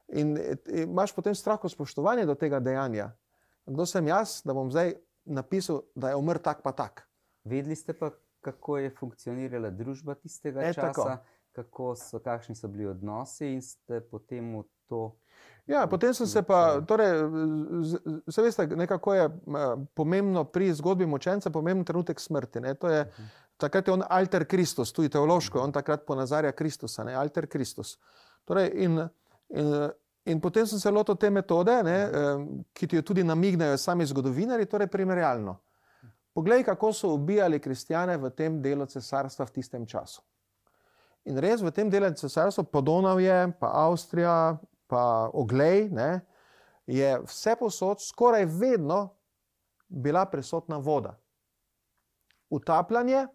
[0.07, 3.11] in, in imaš potem strahko spoštovanje do tega dejanja.
[3.65, 4.95] Kdo sem jaz, da bom zdaj
[5.25, 7.07] napisal, da je umrl tak pa tak.
[7.43, 8.11] Vedeli ste pa,
[8.41, 10.93] kako je funkcionirala družba tistega e, časa?
[10.93, 15.15] Tako kako so, kakšni so bili odnosi, in ste potem v to.
[15.65, 17.23] Ja, potem sem se pa, torej,
[18.29, 19.29] se veste, nekako je
[19.95, 22.61] pomembno pri zgodbi močenca, pomemben trenutek smrti.
[22.61, 22.75] Ne?
[22.75, 23.29] To je, uh -huh.
[23.57, 27.15] takrat je on alter Kristus, tudi teološko, on takrat ponazarja Kristusa, ne?
[27.15, 27.97] alter Kristus.
[28.45, 29.07] Torej, in,
[29.49, 29.89] in,
[30.25, 31.97] in potem sem se lotil te metode, ne,
[32.73, 35.59] ki ti jo tudi namignejo sami zgodovinari, torej primerjalno.
[36.35, 40.21] Poglej, kako so ubijali kristjane v tem delu cesarstva v tistem času.
[41.25, 44.57] In res v tem delu cesarstva, Podonavje, pa Avstrija,
[44.91, 46.25] pa Oglej, ne,
[46.85, 49.15] je vse posod, skoraj vedno
[49.87, 51.15] bila prisotna voda.
[52.49, 53.27] Utapljanje,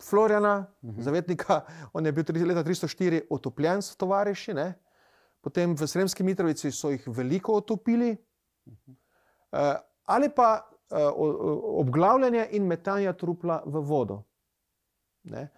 [0.00, 0.98] Florjana, uh mhm.
[0.98, 1.02] -huh.
[1.02, 1.60] zavetnika,
[1.92, 4.74] on je bil leta 304 utopljen s tovariši, ne.
[5.40, 8.16] potem v Sremski Mitrovici so jih veliko utopili,
[8.66, 8.94] uh -huh.
[9.52, 10.96] eh, ali pa eh,
[11.62, 14.22] obglavljanje in metanje trupla v vodo.
[15.24, 15.48] Ne.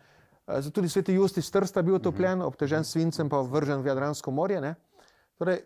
[0.46, 4.74] Zato tudi sveti Justi Strsta bil utopljen, obtežen s svincem, pa vržen v Jadransko morje.
[5.38, 5.60] Torej,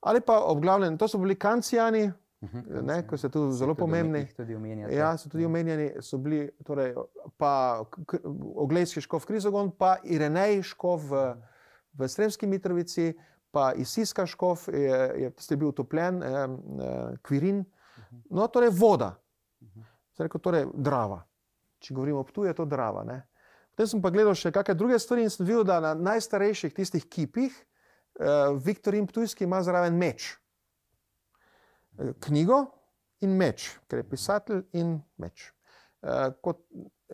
[0.00, 2.12] ali pa obglavljen, to so bili kancijani,
[2.82, 4.26] ne, ko so tu zelo pomembni.
[4.92, 6.94] Ja, so tudi omenjeni, so bili torej,
[7.40, 7.84] pa
[8.54, 11.22] oglejski škov Krizogon, pa Irenej škov v,
[11.96, 13.14] v Sremski Mitrovici,
[13.50, 17.64] pa Isiska škov je, je, je bil utopljen, eh, eh, Kvirin,
[18.30, 19.14] no torej voda,
[20.16, 21.24] torej Drava
[21.86, 23.04] če govorimo o tuju, je to drava.
[23.06, 23.20] Ne?
[23.74, 27.04] Potem sem pa gledal še kakšne druge stvari in sem videl, da na najstarejših tistih
[27.06, 30.34] kipih uh, Viktor in Ptujski ima zraven meč.
[31.98, 32.64] Uh, knjigo
[33.24, 35.48] in meč, ker je pisatelj in meč.
[36.04, 36.62] Uh, kot,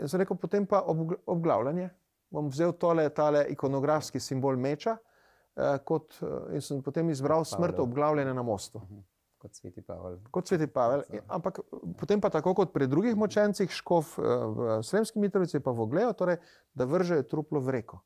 [0.06, 1.90] sem rekel, potem pa ob, obglavljanje.
[2.32, 7.80] Bom vzel tole, tale ikonografski simbol meča uh, kot, uh, in sem potem izbral smrt
[7.82, 8.78] obglavljene na mostu.
[8.78, 8.98] Uh mhm.
[8.98, 9.08] -huh
[9.42, 10.18] kot sveti Pavel.
[10.30, 11.02] Kot sveti Pavel.
[11.28, 11.58] Ampak
[11.98, 16.14] potem pa tako kot pri drugih močencih, škov eh, v Sremski Mitrovici, pa v Ogleju,
[16.18, 16.38] torej,
[16.74, 18.02] da vržejo truplo v reko.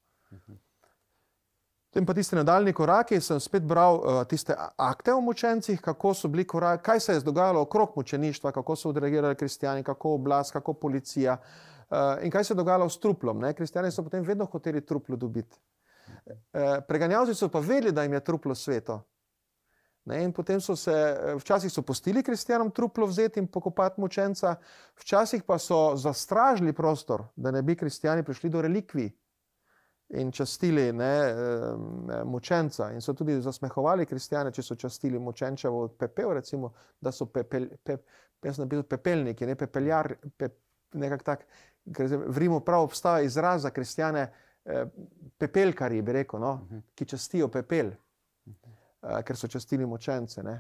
[1.97, 6.29] Potem pa tiste nadaljni koraki, sem spet bral uh, tiste akte o močencih, kako so
[6.29, 10.75] bili koraki, kaj se je dogajalo okrog mučeništva, kako so odreagirali kristijani, kako oblast, kako
[10.75, 13.41] policija uh, in kaj se je dogajalo s truplom.
[13.41, 13.55] Ne?
[13.55, 15.57] Kristijani so potem vedno hoteli truplo dobiti.
[16.29, 19.01] Uh, preganjavci so pa vedeli, da jim je truplo sveto.
[20.05, 20.93] Ne, in potem so se,
[21.41, 24.57] včasih so postili kristijanom truplo vzeti in pokopati mučenca,
[25.01, 29.17] včasih pa so zastražili prostor, da ne bi kristijani prišli do relikvij.
[30.09, 31.15] In častili ne,
[32.25, 37.67] mučenca, in so tudi zasmehovali kristijane, če so častili mučenčevo pepel, recimo, da so pepel,
[37.83, 37.97] pe,
[38.45, 40.49] jaz bil pepelniki, ne pepeljar, pe,
[40.95, 41.47] nekako tak,
[41.95, 44.29] ker v Rimu prav obstaja izraz za kristijane,
[45.39, 46.53] pepelkari, bi rekel, no,
[46.95, 50.57] ki častijo pepel, eh, ker so častili mučence, ne,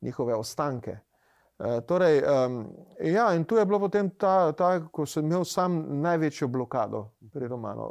[0.00, 0.98] njihove ostanke.
[1.60, 2.62] Uh, torej, um,
[3.04, 7.50] ja, in tu je bilo potem ta, ta, ko sem imel sam največjo blokado pri
[7.52, 7.84] romanu.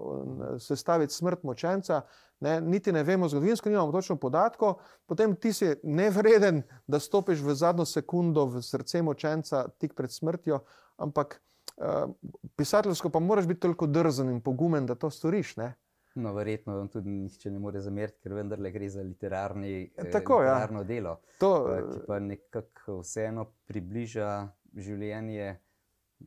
[0.58, 2.02] Sestaviti smrt močenca,
[2.42, 7.54] ne, niti ne vemo, zgodovinsko nimamo točno podatkov, potem ti si nevreden, da stopiš v
[7.54, 10.64] zadnjo sekundo v srce močenca tik pred smrtjo,
[10.98, 11.38] ampak
[11.78, 12.10] uh,
[12.58, 15.58] pisateljsko pa moraš biti toliko drzen in pogumen, da to storiš.
[15.62, 15.76] Ne.
[16.16, 20.42] No, verjetno vam tudi nihče ne more zameriti, ker vendarle gre za literarni, Ja, tako,
[20.42, 20.54] ja.
[20.54, 25.60] literarno delo, To, eh, ki pa nekako vseeno približa življenje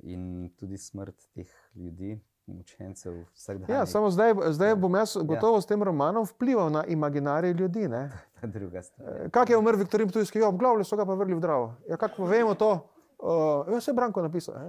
[0.03, 3.71] in tudi smrt teh ljudi, učencev vsak dan.
[3.71, 7.89] ja, samo zdaj, zdaj bom jaz gotovo s tem romanom vplival na imaginarij ljudi.
[7.89, 8.11] Ne.
[8.45, 9.31] druga stvar.
[9.31, 10.39] Kak je umrl Viktorin Ptujski?
[10.39, 11.75] Ja, obglavili so ga pa vrgli v Dravo.
[11.89, 12.89] Ja, kako vemo to?
[13.23, 14.55] Uh, ja, se je Branko napisal.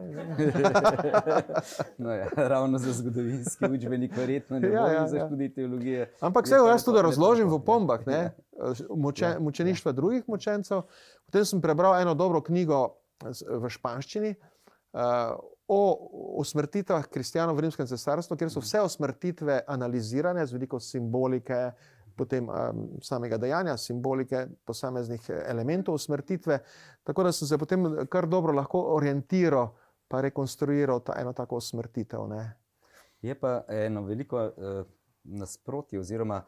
[1.98, 5.26] No, ja, ravno za zgodovinski učbenik, verjetno ne Ja, ja, ja, ja, za ja.
[5.28, 6.14] študij teologije.
[6.22, 8.12] Ampak pa jaz tudi razložim v tako, pombah, ja.
[8.12, 8.32] ne,
[8.96, 9.40] muče, Ja.
[9.40, 10.82] mučeništva drugih mučencev.
[11.26, 12.90] Potem sem prebral eno dobro knjigo
[13.50, 15.02] v španščini uh,
[15.68, 21.72] o usmrtitvah kristijanov v Rimskem cesarstvu, kjer so vse usmrtitve analizirane z veliko simbolike,
[22.16, 26.60] potem um, samega dejanja, simbolike posameznih eh, elementov usmrtitve.
[27.04, 29.74] Tako da sem se potem kar dobro lahko orientiral,
[30.08, 32.28] pa rekonstruiral ta eno tako usmrtitev.
[32.30, 32.44] Ne.
[33.22, 34.86] Je pa eno veliko uh,
[35.24, 36.44] nasprotje, oziroma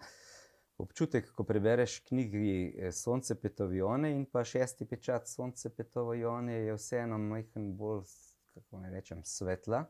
[0.77, 7.17] občutek, ko prebereš knjigi eh, Sonce Petovione in pa šesti pečat Sonce Petovione, je vseeno
[7.17, 8.03] majhen bolj,
[8.53, 9.85] kako naj rečem, svetla,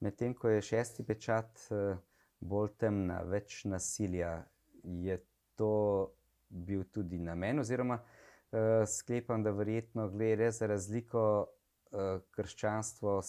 [0.00, 1.96] medtem ko je šesti pečat uh,
[2.40, 4.40] bolj temna, več nasilja.
[4.84, 5.18] Je
[5.56, 6.10] to
[6.48, 13.20] bil tudi namen, oziroma uh, sklepam, da verjetno gre res za razliko uh, krščanstvo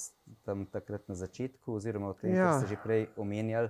[0.44, 2.52] tam takrat na začetku, oziroma v tem, ja.
[2.52, 3.70] Kar ste že prej omenjali,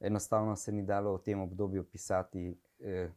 [0.00, 3.10] enostavno se ni dalo v tem obdobju pisati eh,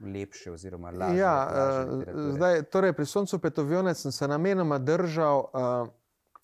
[0.00, 1.18] lepše oziroma lažje.
[1.18, 5.88] Ja, lažje eh, zdaj, torej pri Soncu Petovjone sem se namenoma držal, uh,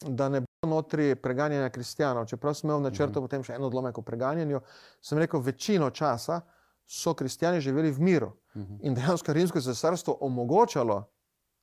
[0.00, 2.26] da ne bo notri preganjanja kristijanov.
[2.26, 3.24] Čeprav sem imel v načrtu Mhm.
[3.24, 4.60] potem še en odlomek o preganjanju,
[5.00, 6.40] sem rekel, večino časa
[6.90, 8.74] so kristijani živeli v miru Mhm.
[8.82, 11.04] in dejansko rimsko cesarstvo omogočalo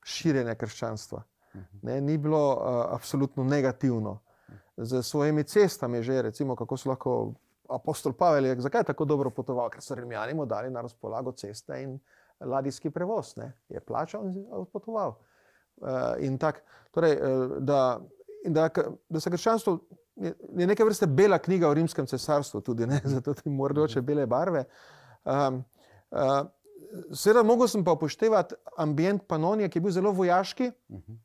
[0.06, 1.24] širjenje krščanstva.
[1.56, 1.78] Mhm.
[1.82, 4.20] Ne, ni bilo uh, absolutno negativno.
[4.78, 7.34] Z svojimi cestami, že recimo, kako so lahko
[7.70, 11.32] apostol Pavel, je, zakaj je tako dobro potoval, ker so Rimljani mu dali na razpolago
[11.32, 12.00] ceste in
[12.40, 13.36] ladijski prevoz.
[13.36, 13.54] Ne?
[13.70, 15.16] Je plačal in je odpotoval.
[15.78, 18.00] Uh, in tak, torej, uh, da,
[18.46, 18.70] in da,
[19.10, 19.80] da se krščanstvo
[20.16, 24.26] je, je neke vrste bela knjiga o rimskem cesarstvu, tudi ne, zato tudi mordoče bele
[24.26, 24.64] barve.
[25.28, 25.64] Um,
[26.12, 26.48] uh,
[27.12, 31.18] Seveda, mogel sem pa upoštevati ambient Panonije, ki je bil zelo vojaški, Mhm.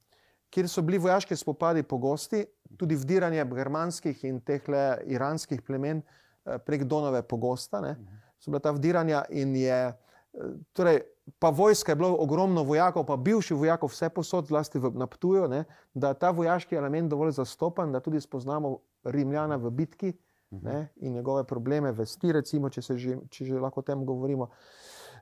[0.51, 2.45] kjer so bili vojaški spopadi pogosti,
[2.77, 4.61] tudi vdiranje germanskih in teh
[5.07, 6.03] iranskih plemen
[6.47, 7.81] eh, prek Donave pogosta.
[7.81, 7.97] Ne.
[8.39, 9.95] So bila ta vdiranja in je,
[10.35, 10.41] eh,
[10.73, 11.01] torej,
[11.39, 15.65] pa vojska je bilo ogromno vojakov, pa bivših vojakov vse posod, zlasti v Naptuju, ne,
[15.95, 20.13] da je ta vojaški element dovolj zastopan, da tudi spoznamo Rimljana v bitki
[20.61, 24.51] ne, in njegove probleme, vesti, recimo, če, že, če že lahko o tem govorimo.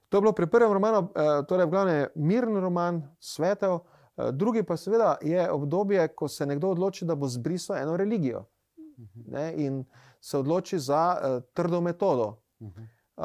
[0.08, 3.80] To je bilo pri prvem romanu, eh, torej v glavnem miren roman, svetel,
[4.18, 8.48] eh, drugi pa seveda je obdobje, ko se nekdo odloči, da bo zbrisal eno religijo
[9.26, 9.84] ne, in
[10.20, 12.42] se odloči za uh, trdo metodo.
[12.60, 12.82] Mhm.
[13.16, 13.24] Uh,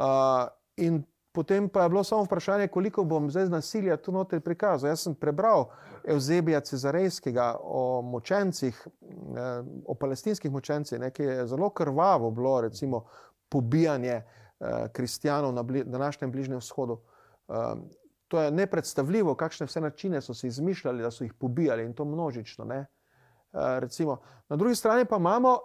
[0.76, 1.02] in
[1.36, 4.88] potem pa je bilo samo vprašanje, koliko bom zdaj z nasilja tu noter prikazal.
[4.88, 5.66] Jaz sem prebral
[6.08, 13.04] Eusebija Cezarejskega o močencih, eh, o palestinskih močencih, ki je zelo krvavo bilo, recimo,
[13.52, 17.00] pobijanje eh, kristijanov na bli, današnjem Bližnjem vzhodu.
[17.48, 17.84] Um,
[18.28, 22.04] to je nepredstavljivo, kakšne vse načine so si izmišljali, da so jih pobijali in to
[22.04, 22.64] množično.
[22.64, 24.18] Uh.
[24.48, 25.58] Na drugi strani pa imamo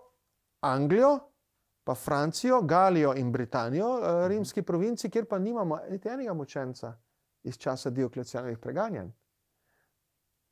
[0.61, 1.19] Anglijo,
[1.83, 6.93] pa Francijo, Galijo in Britanijo, uh, rimski provinci, kjer pa nimamo niti enega močenca
[7.43, 9.09] iz časa Dioklecijanovih preganjanj.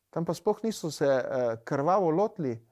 [0.10, 2.68] Tam pa sploh niso se uh, krvavo lotili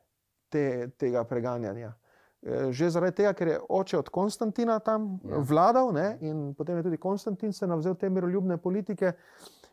[0.49, 1.93] te, tega preganjanja.
[2.41, 5.37] Eh, Že zaradi tega, ker je oče od Konstantina tam Ja.
[5.37, 6.17] vladal ne?
[6.21, 9.11] in potem je tudi Konstantin se navzel te miroljubne politike.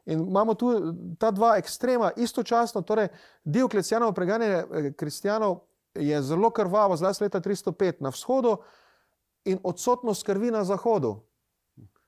[0.06, 0.72] In imamo tu
[1.18, 3.08] ta dva ekstrema istočasno, torej
[3.44, 5.60] Dioklecijanovo preganjanje eh, kristijanov
[5.94, 8.56] je zelo krvavo, zlasti leta 305 na vzhodu
[9.44, 11.16] in odsotnost krvi na zahodu.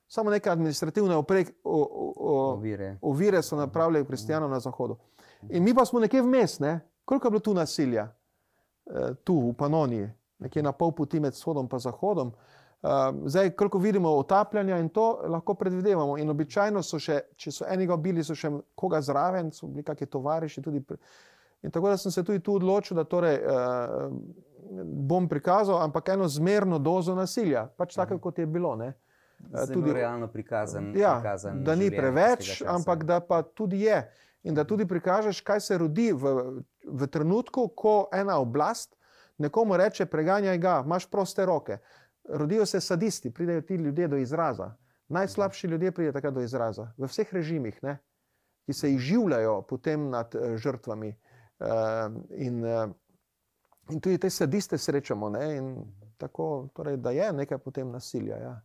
[0.08, 2.98] Samo neke administrativne oprek, o, o, o, Ovire.
[3.02, 4.96] ovire so napravljali kristijanov na zahodu.
[5.50, 6.80] In mi pa smo nekje vmes, ne?
[7.04, 8.08] koliko je bilo tu nasilja,
[8.86, 10.06] Eh, tu v Panoniji,
[10.38, 12.32] nekje na pol poti med vzhodom in zahodom.
[13.26, 16.18] zdaj, koliko vidimo otapljanja in to lahko predvidevamo.
[16.18, 20.06] In običajno so še, če so enega ubili, so še koga zraven, so bili kakšni
[20.06, 20.62] tovariši.
[20.62, 20.84] Tudi,
[21.62, 24.12] in tako da sem se tudi tu odločil, da torej, uh,
[24.84, 28.76] bom prikazal, ampak eno zmerno dozo nasilja, pač tako, kot je bilo.
[28.76, 28.92] Ne?
[29.72, 30.92] Tudi realno prikazan.
[30.96, 34.00] Ja, prikazan da ni preveč, ampak da pa tudi je.
[34.46, 36.34] In da tudi prikažeš, kaj se rodi v,
[36.86, 38.94] v trenutku, ko ena oblast
[39.38, 41.78] nekomu reče: preganjaj ga, imaš proste roke.
[42.28, 44.74] Rodijo se sadisti, pridejo ti ljudje do izraza.
[45.08, 47.98] Najslabši ljudje pridejo takrat do izraza, v vseh režimih, ne?
[48.66, 51.08] ki se izživljajo potem nad uh, žrtvami.
[51.08, 51.35] Uh,
[52.36, 52.90] in, uh,
[53.90, 55.30] in tudi te sadiste srečamo,
[56.16, 58.36] tako, torej, da je nekaj potem nasilja.
[58.36, 58.60] Ja.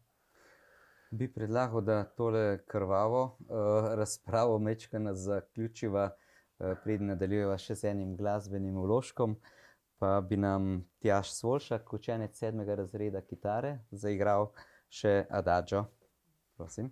[1.12, 6.10] Bi predlagal, da tole krvavo uh, razpravo mečkana zaključiva,
[6.60, 9.36] uh, preden nadaljujeva še z enim glasbenim vložkom.
[10.02, 14.50] Pa bi nam Tjaš Svolšak, učenec sedmega razreda kitare, zaigral
[14.90, 15.86] še Adagio.
[16.58, 16.90] Prosim.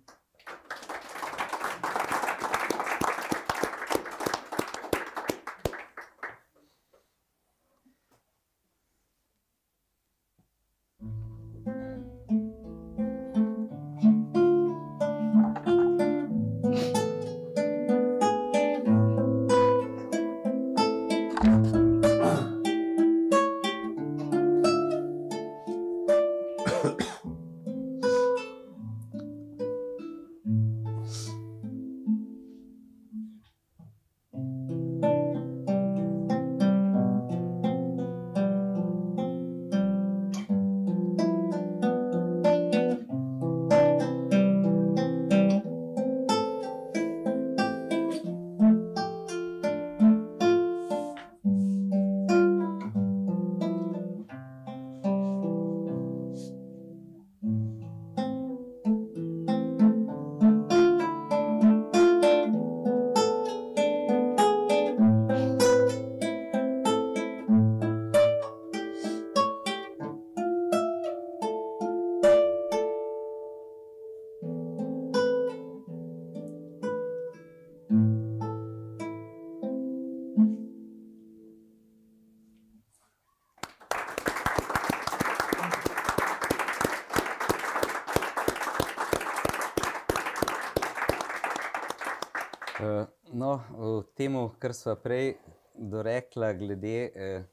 [94.14, 95.34] Temu, kar smo prej
[95.74, 97.44] dorekla, glede eh,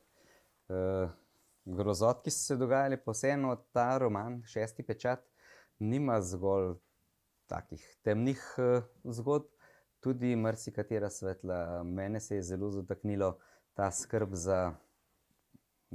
[0.69, 1.09] eh,
[1.65, 5.23] grozot, ki so se dogajali, pa vseeno ta roman, Šesti pečat,
[5.80, 6.75] nima zgolj
[7.47, 9.47] takih temnih eh, zgodb,
[10.03, 11.84] tudi marsikatera svetla.
[11.84, 13.38] Mene se je zelo zataknilo
[13.73, 14.73] ta skrb za,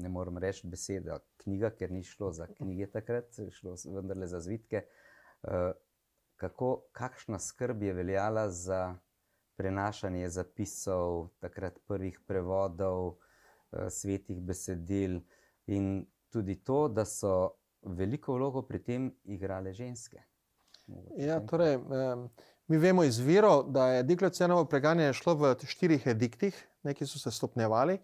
[0.00, 4.86] ne morem reči besede, knjiga, ker ni šlo za knjige takrat, šlo vendarle za zvitke.
[5.44, 5.72] Eh,
[6.36, 8.94] kako, kakšna skrb je veljala za
[9.57, 13.16] prenašanje zapisov, takrat prvih prevodov,
[13.72, 15.20] eh, svetih besedil,
[15.66, 17.50] in tudi to, da so
[17.82, 20.22] veliko vlogo pri tem igrale ženske.
[21.16, 21.78] Ja, torej,
[22.68, 27.30] mi vemo iz virov, da je Diklocianovo preganjanje šlo v štirih ediktih, neki so se
[27.30, 27.98] stopnjevali.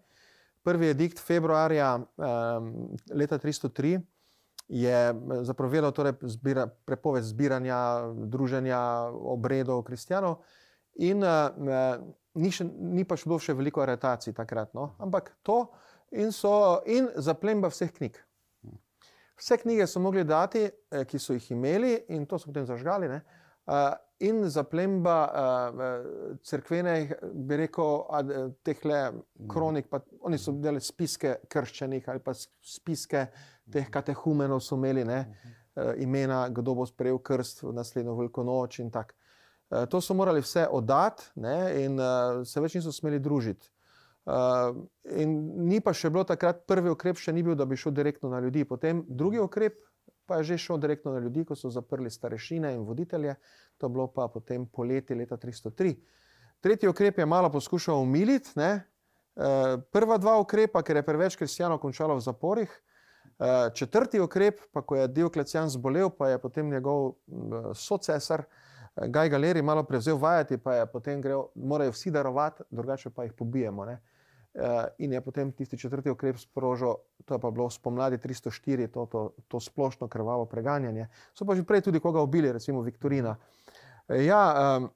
[0.63, 1.99] Prvi edikt februarja
[3.15, 3.99] leta 303
[4.69, 7.79] je zapovedal torej zbira, prepoved zbiranja,
[8.29, 8.79] druženja,
[9.11, 10.43] obredov kristijanov.
[10.95, 11.99] In uh,
[12.33, 14.93] ni, še, ni pa šlo še veliko aretacij takrat, no?
[14.99, 15.61] ampak to
[16.11, 18.17] in, so, in zaplemba vseh knjig.
[19.39, 23.07] Vse knjige so mogli dati, eh, ki so jih imeli, in to so potem zažgali.
[23.69, 23.93] Uh,
[24.25, 25.83] in zaplemba uh,
[26.43, 27.13] crkvenih,
[27.47, 28.01] bi rekel,
[28.65, 28.99] teh le
[29.47, 33.21] kronik, pa oni so delali spiske krščenih ali pa spiske
[33.71, 35.21] teh katehumenov, so imeli ne,
[35.77, 39.15] uh, imena, kdo bo sprejel krst v naslednjo veliko noč in tako.
[39.69, 43.69] Eh, to so morali vse oddati ne, in uh, se več niso smeli družiti.
[44.29, 44.73] Uh,
[45.17, 45.35] in
[45.69, 48.41] ni pa še bilo takrat prvi ukrep, še ni bil, da bi šel direktno na
[48.41, 48.65] ljudi.
[48.65, 49.77] Potem drugi ukrep
[50.29, 53.35] pa je že šel direktno na ljudi, ko so zaprli starešine in voditelje.
[53.77, 55.95] To je bilo pa potem poleti leta 303.
[56.61, 58.53] Tretji ukrep je malo poskušal umiliti.
[58.57, 62.73] Uh, prva dva ukrepa, ker je preveč kristijanov končalo v zaporih.
[63.73, 67.13] Četrti ukrep, pa ko je Dioklecijan zbolel, pa je potem njegov
[67.71, 68.68] socesar uh,
[69.07, 73.33] Gaj Galeri malo prevzel vajati, pa je potem grejo, morajo vsi darovati, drugače pa jih
[73.33, 73.85] pobijemo.
[73.85, 73.99] Ne?
[74.53, 74.63] Uh,
[74.97, 76.95] in je potem tisti četrti ukrep sprožil,
[77.25, 81.07] to je pa bilo spomladi 304, to, to, to splošno krvavo preganjanje.
[81.33, 83.35] So pa že prej tudi koga ubili, recimo Viktorina.
[84.07, 84.89] Uh, ja, um,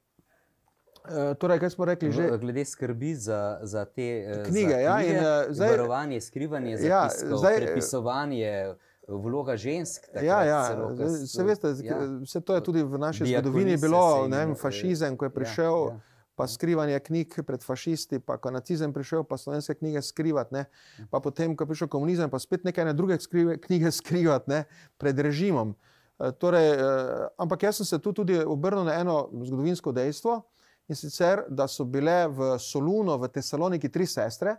[1.06, 2.12] uh, torej, kaj smo rekli?
[2.12, 2.38] Že?
[2.42, 7.08] Glede skrbi za, za te knjige, za knjige ja, in uh, zdaj, varovanje, skrivanje, ja,
[7.14, 8.74] zdaj, prepisovanje
[9.08, 10.08] vloga žensk.
[10.16, 11.98] Ja, ja, celo, so- se veste, ja.
[12.24, 15.30] vse to je tudi v naši zgodovini se bilo, ne vem, eh, fašizem, ko je
[15.30, 16.00] ja, prišel, ja.
[16.36, 20.66] pa skrivanje knjig pred fašisti, pa ko je nacizem prišel, pa slovenske knjige skrivati, ne,
[21.12, 24.64] pa potem, ko je prišel komunizem, pa spet ene druge skrive, knjige skrivati ne,
[24.98, 25.76] pred režimom.
[26.20, 30.42] Eh, Torej, eh, ampak jaz sem se tu tudi obrnil na eno zgodovinsko dejstvo
[30.88, 34.58] in sicer, da so bile v Solunu, v Tesaloniki tri sestre.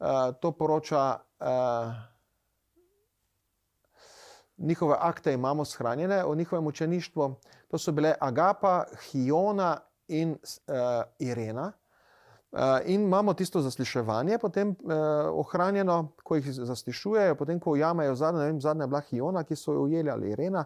[0.00, 2.11] Eh, To poroča eh,
[4.62, 7.34] njihove akte imamo shranjene o njihovem učeništvu.
[7.68, 10.36] To so bile Agapa, Hiona in uh,
[11.18, 11.72] Irena.
[12.52, 14.74] Uh, in imamo tisto zasliševanje, potem uh,
[15.32, 19.56] ohranjeno, ko jih zaslišujejo, potem ko ujamejo zadnja, ne vem, zadnja je bila Hiona, ki
[19.56, 20.64] so jo ujeli ali Irena,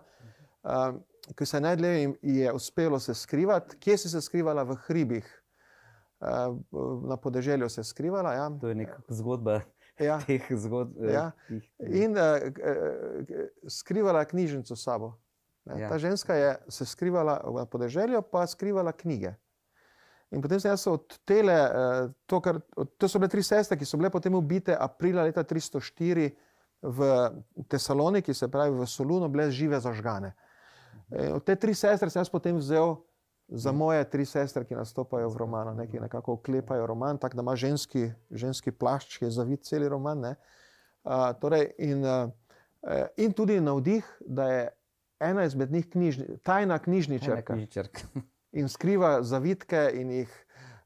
[0.63, 0.97] uh,
[1.39, 3.79] ki se najdlje jim je uspelo se skrivati.
[3.79, 4.63] Kje si se skrivala?
[4.63, 5.43] V hribih.
[6.21, 6.59] Uh,
[7.09, 8.33] na podeželju se je skrivala.
[8.33, 8.51] Ja.
[8.61, 9.61] To je neka zgodba
[9.99, 10.19] Ja.
[10.21, 10.93] teh zgodb.
[10.99, 11.33] eh, Ja.
[11.47, 12.37] tih- In uh,
[13.67, 15.15] skrivala knjižnico s sabo.
[15.65, 15.89] Ne, Ja.
[15.89, 19.35] Ta ženska je se skrivala v podeželju, pa skrivala knjige.
[20.31, 21.55] In potem sem jaz od tele,
[22.27, 22.61] to, kar,
[22.99, 26.31] to so bile tri sestre, ki so bile potem ubite aprila leta 304
[26.83, 26.99] v
[27.65, 30.35] Tesaloniki, se pravi v Solunu, bile žive zažgane.
[31.13, 32.97] In Od te tri sestre sem jaz potem vzel
[33.49, 37.43] za moje tri sestre, ki nastopajo v romanu, ne, ki nekako oklepajo roman, tako da
[37.43, 40.21] ima ženski, ženski plašč, ki je zavit cel roman.
[40.21, 40.35] ne.
[41.05, 42.31] Uh, torej, in, uh,
[43.17, 44.69] in tudi navdih, da je
[45.21, 48.01] ena izmed njih knjižni, tajna knjižničarka knjižničarka.
[48.59, 50.33] in skriva zavitke in jih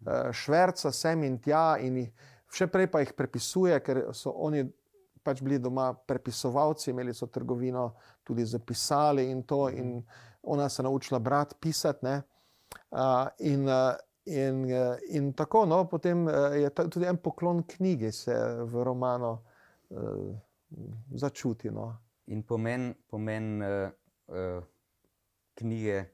[0.07, 2.13] uh, šverca sem in tja, in jih,
[2.53, 4.67] še prej pa jih prepisuje, ker so oni
[5.25, 7.95] pač bili doma prepisovalci, imeli so trgovino,
[8.25, 10.03] tudi zapisali in to, in
[10.43, 12.05] ona se je naučila brati, pisati.
[12.05, 12.23] ne.
[12.91, 13.95] Uh, in, uh,
[14.25, 19.33] in, uh, in tako, no, potem uh, je tudi en poklon knjigi, se v romanu
[19.89, 20.35] uh,
[21.15, 21.71] začuti.
[21.71, 21.93] No.
[22.27, 23.91] In pomen, pomen uh,
[24.35, 24.63] uh,
[25.55, 26.05] knjige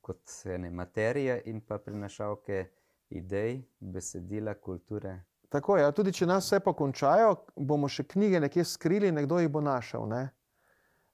[0.00, 2.66] kot ene materije in pa prinašalke
[3.08, 5.22] idej, besedila, kulture.
[5.48, 9.50] Tako je, ja, tudi če nas vse pokončajo, bomo še knjige nekje skrili, nekdo jih
[9.52, 10.06] bo našel.
[10.10, 10.22] Ne?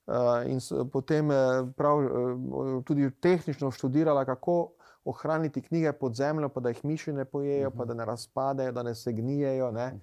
[0.02, 0.58] Uh, in
[0.90, 1.30] potem
[1.78, 4.72] prav, eh, tudi tehnično študirala, kako
[5.04, 8.82] ohraniti knjige pod zemljo, pa da jih miši ne pojejo, pa da ne razpadejo, da
[8.82, 10.00] ne se gnijejo ne?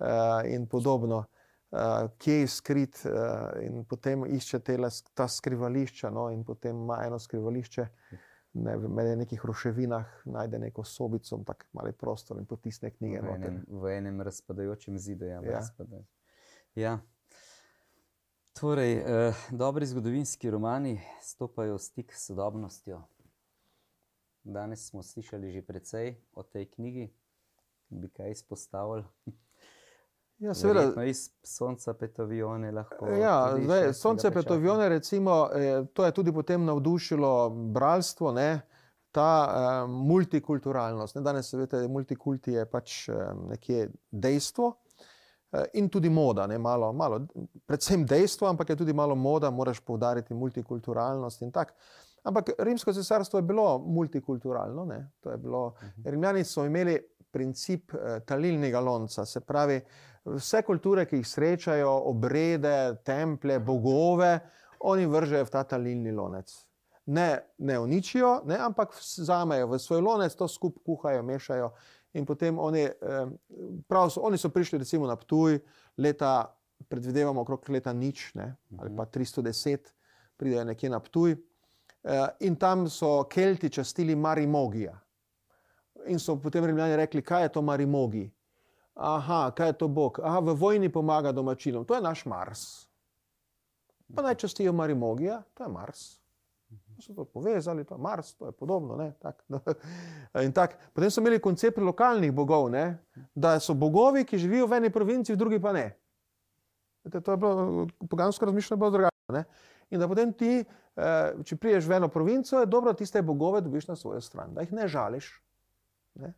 [0.00, 0.06] uh,
[0.46, 1.24] in podobno.
[1.70, 1.78] Uh,
[2.18, 3.12] kje je skrit, uh,
[3.62, 7.86] in potem išče tele, ta skrivališča, no, in potem ima eno skrivališče,
[8.52, 13.20] ne, v med nekih ruševinah, najde neko sobico, tako mali prostor in potisne knjige.
[13.20, 13.48] V noter.
[13.48, 15.24] enem, v enem razpadajočem zidu.
[15.26, 15.60] Ja, Ja.
[15.60, 16.12] razpadajoč-
[16.74, 16.98] ja.
[18.52, 23.02] Torej, eh, dobri zgodovinski romani stopajo v stik s sodobnostjo.
[24.44, 27.08] Danes smo slišali že precej o tej knjigi,
[27.88, 29.04] bi kaj izpostavili.
[30.38, 33.06] Ja, seveda, Verjetno iz Sonca Petovione lahko.
[33.06, 34.30] Ja, zdaj, Sonce.
[34.30, 38.60] Petovione, recimo, eh, to je tudi potem navdušilo bralstvo, ne,
[39.14, 41.14] ta eh, multikulturalnost.
[41.14, 46.58] Ne, danes se veste, multikulti je pač eh, nekje dejstvo eh, in tudi moda, ne,
[46.58, 47.20] malo, malo,
[47.66, 51.78] predvsem dejstvo, ampak je tudi malo moda, moraš poudariti multikulturalnost in tako.
[52.24, 54.84] Ampak rimsko cesarstvo je bilo multikulturalno.
[54.84, 56.96] Ne, to je bilo, Rimljani so imeli
[57.34, 59.80] princip eh, talilnega lonca, se pravi,
[60.24, 64.38] vse kulture, ki jih srečajo, obrede, templje, bogove,
[64.88, 66.54] oni vržejo v ta talilni lonec.
[67.06, 71.70] Ne, ne uničijo, ne, ampak vzamejo v svoj lonec, to skupaj kuhajo, mešajo.
[72.14, 73.26] In potem oni, eh,
[73.88, 75.58] prav so, oni so prišli recimo na Ptuj,
[75.98, 76.54] leta,
[76.88, 79.92] predvidevamo okrog leta nič, ne, ali pa 310,
[80.36, 81.36] pridejo nekje na Ptuj.
[82.04, 84.98] Eh, in tam so Kelti častili Marimogija.
[86.06, 88.30] In so potem Rimljani rekli, kaj je to Marimogi.
[88.94, 90.20] Aha, kaj je to Bog?
[90.22, 92.60] Aha, v vojni pomaga domačinom, to je naš Mars.
[94.14, 96.20] Pa naj častijo Marimogija, to je Mars.
[97.00, 98.96] So to povezali, to je Mars, to je podobno.
[98.96, 99.44] ne, Tak,
[100.54, 100.78] tak.
[100.92, 102.98] Potem so imeli koncept lokalnih bogov, ne,
[103.34, 105.88] da so bogovi, ki živijo v eni provinci, v drugi pa ne.
[107.04, 109.32] Vete, to je bilo pogansko razmišljanje, bilo drugače.
[109.32, 109.44] ne.
[109.90, 110.64] In da potem ti,
[111.44, 114.62] če priješ v eno provinco, je dobro, da tiste bogove dobiš na svojo stran, da
[114.62, 115.32] jih ne žališ.
[116.14, 116.34] Ne?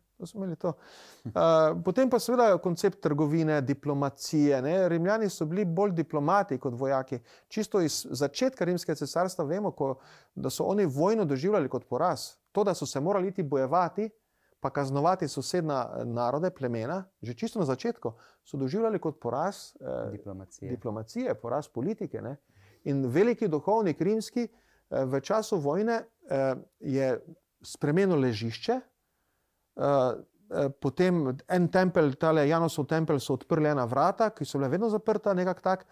[0.57, 0.73] To.
[1.25, 1.33] Uh,
[1.85, 4.61] potem pa seveda koncept trgovine, diplomacije.
[4.61, 4.89] Ne?
[4.89, 7.19] Rimljani so bili bolj diplomati kot vojaki.
[7.47, 9.99] Čisto iz začetka rimskega cesarstva vemo, ko,
[10.35, 12.31] da so oni vojno doživljali kot poraz.
[12.51, 14.09] To, da so se morali iti bojevati,
[14.59, 20.11] pa kaznovati sosedna eh, narode, plemena, že čisto na začetku so doživljali kot poraz eh,
[20.11, 20.71] Diplomacije.
[20.71, 22.21] diplomacije, poraz politike.
[22.21, 22.35] Ne?
[22.87, 27.11] In veliki duhovnik rimski eh, v času vojne eh, je
[27.65, 34.61] spremenil ležišče, eh, potem en tempelj, tale Janosov tempelj, so odprli ena vrata, ki so
[34.61, 35.83] bila vedno zaprta, nekako tak.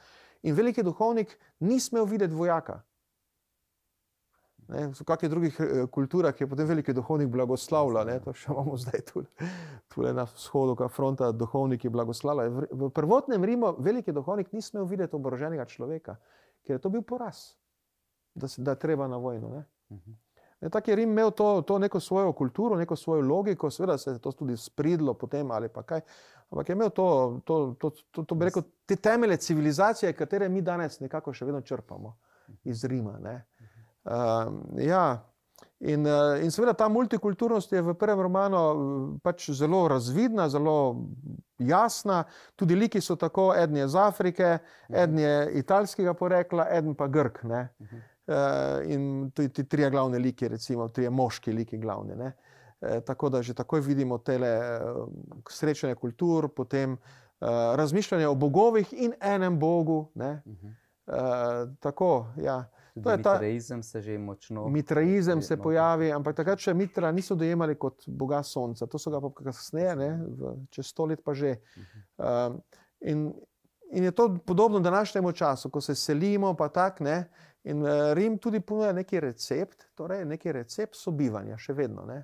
[0.47, 2.79] In veliki duhovnik ni smel videti vojaka.
[4.71, 5.57] Ne, v kakšnih drugih
[5.93, 9.49] kulturah je potem veliki duhovnik blagoslavlja, to še imamo zdaj tudi
[9.93, 12.71] tu na vzhodu, ka fronta duhovniki blagoslavlja.
[12.71, 16.15] V prvotnem Rimu veliki duhovnik ni smel videti oboroženega človeka,
[16.65, 17.53] ker je to bil poraz,
[18.33, 19.49] da, se, da je treba na vojno.
[19.49, 19.65] Ne.
[20.61, 24.11] Ne, tak je Rim imel to, to neko svojo kulturo, neko svojo logiko, seveda se
[24.11, 26.01] je to tudi spridlo potem ali pa kaj,
[26.49, 30.61] ampak je imel to, to, to, to, to bi rekel, te temelje civilizacije, katere mi
[30.61, 32.17] danes nekako še vedno črpamo
[32.63, 33.19] iz Rima.
[33.19, 33.45] Ne.
[34.05, 35.34] Uh, ja.
[35.79, 38.59] In, uh, in seveda ta multikulturnost je v prvem romanu
[39.23, 41.07] pač zelo razvidna, zelo
[41.59, 42.23] jasna.
[42.55, 44.57] Tudi liki so tako, eden je iz Afrike,
[44.89, 47.43] eden je italijanskega porekla, eden pa Grk.
[47.43, 47.61] Uh,
[48.87, 52.15] in tudi ti tri glavne liki, recimo tri moški liki glavne.
[52.15, 52.33] Ne?
[53.05, 54.35] Tako da že takoj vidimo te
[55.49, 56.97] srečanje kultur, potem
[57.75, 60.11] razmišljanje o bogovih in enem Bogu.
[60.15, 62.63] Uh, tako, ja.
[62.95, 64.67] Je ta mitraizem, se že močno.
[64.67, 69.19] Mitraizem se pojavi, ampak takrat še mitra niso dojemali kot boga sonca, to so ga
[69.19, 70.11] pa kasneje,
[70.71, 71.57] čez sto let pa že.
[72.15, 72.55] Uh,
[73.03, 73.27] in,
[73.91, 77.25] in je to podobno današnjemu času, ko se selimo, pa tak ne.
[77.67, 82.05] In uh, Rim tudi ponuja neki recept, torej neki recept sobivanja, še vedno.
[82.07, 82.23] Ne?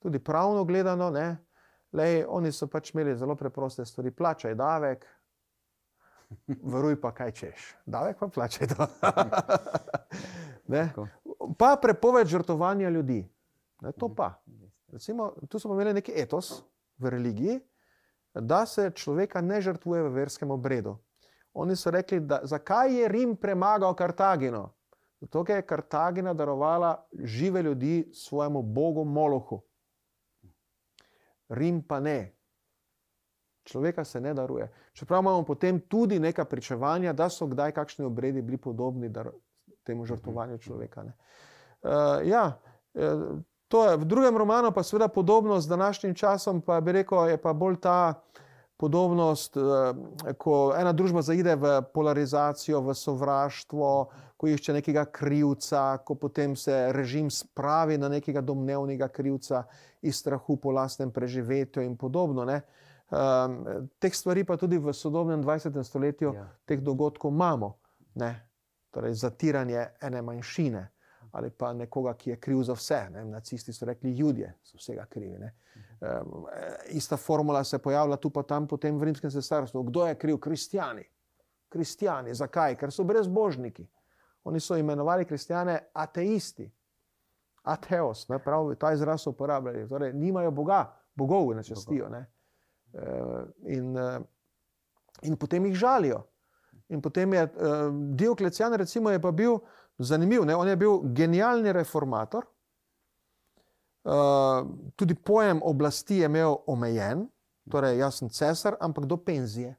[0.00, 1.36] Tudi pravno gledano, ne.
[1.92, 5.04] Lej, oni so pač imeli zelo preproste stvari, plačaj davek,
[6.62, 8.86] Varuj pa kaj češ, davek pa plačaj to.
[11.58, 13.26] pa prepoved žrtovanja ljudi.
[13.80, 14.42] Ne, to pa.
[14.92, 16.62] Recimo, tu smo imeli neki etos
[16.98, 17.60] v religiji,
[18.34, 20.98] da se človeka ne žrtvuje v verskem obredu.
[21.52, 24.74] Oni so rekli, da zakaj je Rim premagal Kartagino?
[25.20, 29.62] Zato, ker je Kartagina darovala žive ljudi svojemu bogu Molohu.
[31.48, 32.36] Rim pa ne.
[33.70, 34.68] Človeka se ne daruje.
[34.92, 39.12] Čeprav imamo potem tudi neka pričevanja, da so kdaj kakšni obredi bili podobni
[39.86, 41.04] temu žrtvovanju človeka.
[41.04, 41.92] Uh,
[42.26, 42.58] ja,
[42.94, 43.14] eh,
[43.68, 47.38] to je v drugem romanu, pa seveda podobno z današnjim časom, pa bi rekel, je
[47.38, 48.14] pa bolj ta
[48.76, 49.94] podobnost, uh,
[50.38, 56.92] ko ena družba zaide v polarizacijo, v sovraštvo, ko išče nekega krivca, ko potem se
[56.92, 59.62] režim spravi na nekega domnevnega krivca
[60.02, 62.42] iz strahu po lastnem preživetju in podobno.
[62.42, 62.60] Uh,
[63.10, 65.82] Um, teh stvari pa tudi v sodobnem 20.
[65.82, 66.46] stoletju, ja.
[66.64, 67.74] teh dogodkov imamo.
[68.14, 68.30] Ne?
[68.90, 70.88] Torej, zatiranje ene manjšine
[71.32, 73.00] ali pa nekoga, ki je kriv za vse.
[73.10, 73.24] Ne?
[73.24, 75.38] Nacisti so rekli, ljudje so vsega krivi.
[75.38, 76.46] Um,
[76.88, 79.82] ista formula se pojavlja tu pa tam, potem v rimskem cesarstvu.
[79.82, 80.38] Kdo je kriv?
[80.38, 81.04] Kristijani.
[81.68, 82.34] Kristijani.
[82.34, 82.76] Zakaj?
[82.76, 83.86] Ker so brezbožniki.
[84.44, 86.70] Oni so imenovali kristijane ateisti.
[87.62, 88.38] Ateos, ne?
[88.38, 89.88] prav ta izraz so uporabljali.
[89.88, 92.08] Torej, nimajo Boga, bogov ne čestijo.
[92.08, 92.24] Ne?
[92.92, 94.20] Eh, in, eh,
[95.22, 96.26] in potem jih žalijo.
[96.90, 99.60] In potem je uh, Dioklecijan, recimo, je pa bil
[99.98, 100.42] zanimiv.
[100.42, 100.56] Ne?
[100.56, 102.48] On je bil genialni reformator,
[104.02, 104.66] uh,
[104.98, 107.28] tudi pojem oblasti je imel omejen,
[107.70, 109.76] torej jaz sem cesar, ampak do penzije.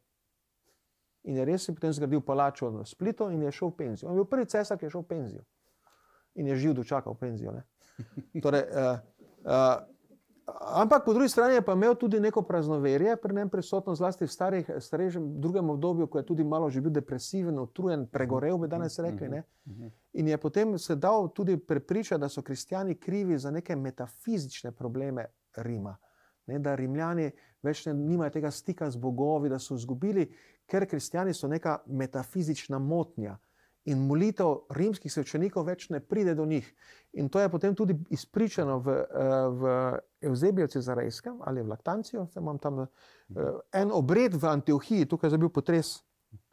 [1.28, 4.08] In je res je potem zgradil palačo na Splitu in je šel v penzijo.
[4.08, 5.44] On je bil prvi cesar, ki je šel v penzijo
[6.36, 7.54] in je živ dočakal penzijo.
[8.44, 9.00] Torej, uh,
[9.44, 9.84] uh,
[10.60, 14.32] Ampak po drugi strani je pa imel tudi neko praznoverje, pri njem prisotno, zlasti v
[14.32, 19.00] starih, starejšem drugem obdobju, ko je tudi malo že bil depresiven, utrujen, pregorel, bi danes
[19.00, 19.30] rekli.
[19.30, 19.44] Ne?
[20.14, 25.26] In je potem se dal tudi prepričati, da so kristijani krivi za neke metafizične probleme
[25.56, 25.98] Rima.
[26.48, 27.32] Ne, da rimljani
[27.64, 30.26] več ne, nimajo tega stika z bogovi, da so izgubili,
[30.66, 33.38] ker kristijani so neka metafizična motnja
[33.86, 36.68] in molitev rimskih svečenikov več ne pride do njih.
[37.14, 42.28] In to je potem tudi izpričano v, eh, v Eusebiju Cezarejskem ali v Laktanciju.
[42.62, 42.88] Tam, eh,
[43.74, 46.04] en obred v Antiohiji, tukaj je bil potres.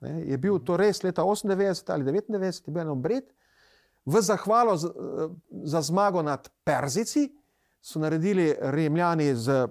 [0.00, 3.24] Ne, je bil to res leta 98 ali 99, je bil en obred
[4.08, 5.28] v zahvalo za, eh,
[5.64, 7.28] za zmago nad Perzici,
[7.80, 9.68] so naredili Rimljani z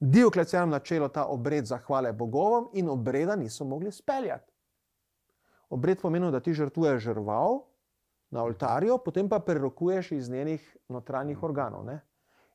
[0.00, 4.52] Dioklecijanom na čelo ta obred zahvale bogovom in obreda niso mogli speljati.
[5.68, 7.60] Obred pomeni, da ti žrtvuješ žrval
[8.30, 11.84] na oltarju, potem pa prerokuješ iz njenih notranjih organov.
[11.84, 12.00] Ne?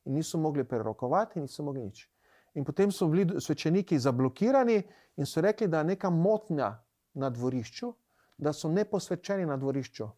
[0.04, 2.08] In niso mogli prerokovati, niso mogli nič.
[2.54, 4.82] In potem so bili svečeniki zablokirani
[5.16, 6.74] in so rekli, da je neka motnja
[7.14, 7.92] na dvorišču,
[8.38, 10.08] da so neposvečeni na dvorišču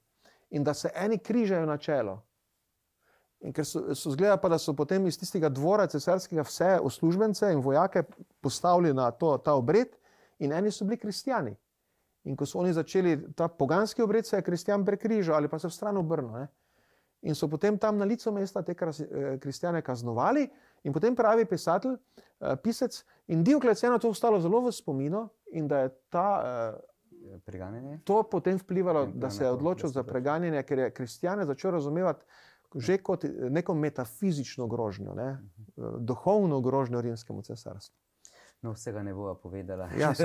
[0.50, 2.22] in da se eni križajo na čelo.
[3.40, 7.50] In ker so, so zgleda pa, da so potem iz tistega dvora cesarskega vse uslužbence
[7.52, 8.02] in vojake
[8.40, 9.88] postavili na to, ta obred,
[10.38, 11.56] in eni so bili kristijani.
[12.24, 15.68] In ko so oni začeli ta poganski obred, se je kristjan prekrižal ali pa se
[15.68, 16.46] v stran obrnil.
[17.24, 20.48] In so potem tam na licu mesta te eh, kristjane kaznovali,
[20.84, 25.78] in potem pravi pisatelj, eh, pisec, in Dioklecijan to ostalo zelo v spominu, in da
[25.78, 28.00] je ta uh, preganjanje.
[28.04, 32.24] to potem vplivalo, da se je odločil za preganjanje, ker je kristijane začel razumevati
[32.74, 35.38] že kot neko metafizično grožnjo, ne?
[35.98, 38.03] duhovno grožnjo rimskemu cesarstvu.
[38.64, 39.90] No, vsega ne bova povedala.
[40.00, 40.12] Ja,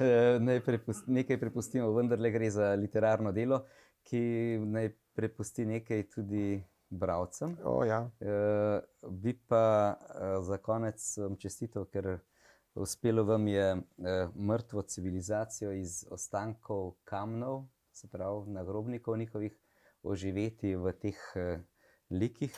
[0.00, 3.64] Eh, prepust, nekaj prepustimo, vendarle gre za literarno delo,
[4.06, 4.20] ki
[4.62, 7.56] naj prepusti nekaj tudi bralcem.
[7.66, 8.04] O, ja.
[8.20, 8.78] Eh,
[9.10, 12.12] bi pa eh, za konec vam čestitev, ker
[12.78, 19.58] uspelo vam je eh, mrtvo civilizacijo iz ostankov kamnov, se pravi nagrobnikov njihovih,
[20.02, 21.58] oživeti v teh eh,
[22.10, 22.54] likih.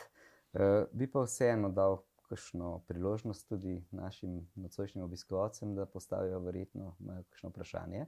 [0.52, 2.02] Eh, bi pa vseeno dal
[2.34, 6.96] kakšno priložnost tudi našim nocojšnjim obiskovalcem, da postavijo verjetno
[7.30, 8.06] kakšno vprašanje.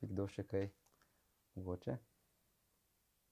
[0.00, 0.68] Bi kdo še kaj
[1.56, 1.96] mogoče?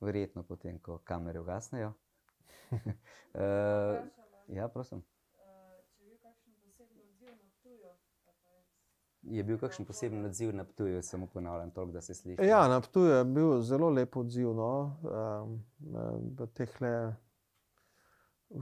[0.00, 1.92] Verjetno potem, ko kamere ugasnejo.
[2.72, 2.80] uh,
[4.58, 5.04] ja, prosim.
[9.22, 12.42] Je bil kakšen poseben odziv na Ptuju, samo ponavljam, toliko, da se sliši.
[12.42, 14.96] ja, na Ptuju je bil zelo lep odziv no,
[16.38, 16.80] v teh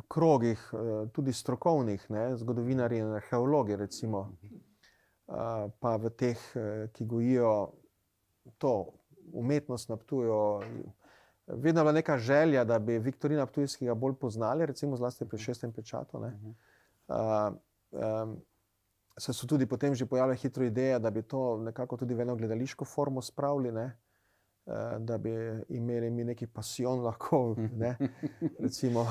[0.08, 4.36] krogih, eh, tudi strokovnih, ne, zgodovinarji in arheologi, recimo,
[5.26, 7.72] uh, pa v teh, eh, ki gojijo
[8.58, 8.92] to
[9.32, 10.61] umetnost na Ptuju.
[11.46, 15.72] Vedno je bila neka želja, da bi Viktorina Ptujskega bolj poznali, recimo zlasti pri šestem
[15.72, 16.20] pečatu.
[16.20, 16.32] Ne.
[17.08, 17.54] Uh,
[17.90, 18.36] um,
[19.20, 22.36] se so tudi potem že pojavile hitro ideje, da bi to nekako tudi v eno
[22.36, 23.90] gledališko formo spravili, ne?
[24.66, 25.30] Eh, da bi
[25.68, 27.56] imeli mi neki pasion lahko.
[27.76, 27.96] Ne?
[28.64, 29.06] Recimo,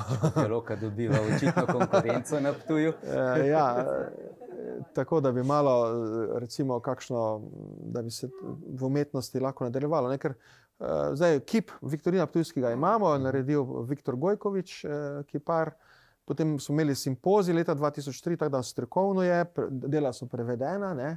[0.48, 2.92] Roka dobiva očitno konkurenco na Ptuju.
[3.02, 5.92] eh, ja, eh, tako da bi malo,
[6.38, 7.42] recimo, kakšno,
[7.82, 8.28] da bi se
[8.66, 10.08] v umetnosti lahko nadaljevalo.
[10.08, 10.18] Ne?
[10.18, 10.34] Ker
[11.12, 14.84] zdaj kip Viktorina Ptujskega imamo, naredil Viktor Gojkovič,
[15.26, 15.74] kipar.
[16.30, 20.92] Potem smo imeli simpozij leta 2003, tako da strokovno je, pre- dela so prevedena.
[20.94, 21.16] Ne?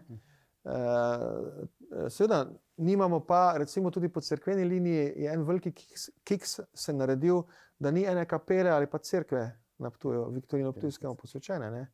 [0.65, 2.47] Eh, Seveda,
[2.77, 7.43] nimamo pa, recimo, tudi po crkveni liniji je en veliki kiks, kiks se naredil,
[7.79, 9.43] da ni ene kapele ali pa cerkve
[9.77, 11.69] na Ptuju, Viktorinu Ptujskemu posvečene.
[11.71, 11.85] Ne?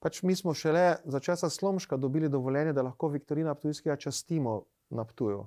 [0.00, 5.04] Pač mi smo šele za časa Slomška dobili dovoljenje, da lahko Viktorina Ptujskega častimo na
[5.04, 5.44] Ptuju.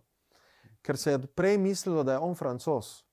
[0.85, 3.08] Ker se je prej mislilo, da je on francos.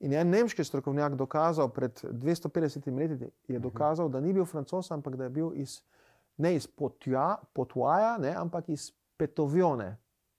[0.00, 4.90] In je en nemški strokovnjak dokazal pred 250 leti, je dokazal, da ni bil francos,
[4.94, 5.80] ampak da je bil iz,
[6.36, 9.96] ne iz Potja, Potvaja, ne, ampak iz Petovione,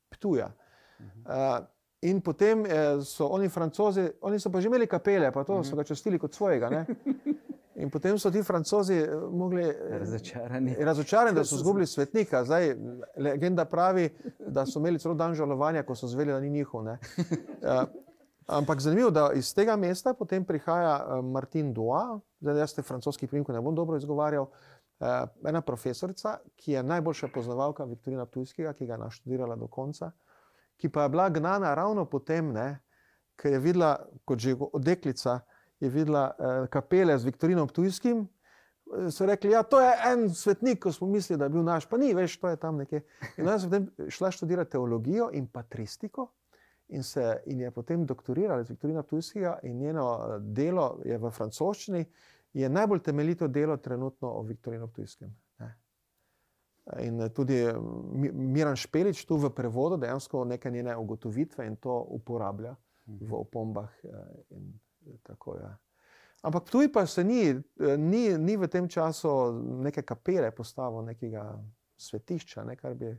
[0.10, 0.52] Ptuja.
[1.00, 1.60] Uh,
[2.02, 5.76] in potem eh, so oni francozi, oni so pa že imeli kapele, pa to so
[5.76, 6.70] ga častili kot svojega.
[6.70, 6.86] Ne?
[7.80, 9.64] In potem so ti francozi eh, mogli.
[10.00, 10.76] Razočarani.
[10.80, 12.44] Razočarani, da so izgubili svetnika.
[12.44, 12.76] Zdaj,
[13.18, 14.10] legenda pravi,
[14.48, 16.84] da so imeli celo dan žalovanja, ko so zveli, da ni njihov.
[16.84, 17.00] ne.
[18.50, 22.82] Eh, Ampak zanimivo, da iz tega mesta potem prihaja eh, Martin Dua, zdaj jaz te
[22.82, 24.48] francoski primke ne bom dobro izgovarjal,
[25.00, 30.12] eh, ena profesorica, ki je najboljša poznavalka Viktorina Ptujskega, ki ga je naštudirala do konca,
[30.78, 32.54] ki pa je bila gnana ravno potem,
[33.36, 35.40] ker je videla, kot že deklica,
[35.80, 40.82] je videla eh, kapele z Viktorinom Ptujskim, eh, so rekli, ja, to je en svetnik,
[40.84, 43.06] ko smo mislili, da je bil naš, pa ni, veš, to je tam nekje.
[43.38, 46.32] In ona je potem šla študirati teologijo in patristiko
[46.90, 51.32] in, se, in je potem doktorirala z Viktorina Ptujskega in njeno eh, delo je v
[51.32, 52.06] francoščini,
[52.54, 54.90] je najbolj temeljito delo trenutno o Viktorinu.
[55.60, 55.78] Ne.
[57.00, 57.74] In eh, tudi eh,
[58.14, 62.76] Mi- Miran Špelič tu v prevodu dejansko neke njene ugotovitve in to uporablja
[63.06, 63.90] v opombah.
[65.24, 65.78] tako, ja.
[66.42, 67.54] Ampak Ptuj pa se ni,
[67.98, 69.30] ni, ni v tem času
[69.84, 71.64] neke kapele postavil, nekega
[71.98, 73.18] svetišča, ne, kar bi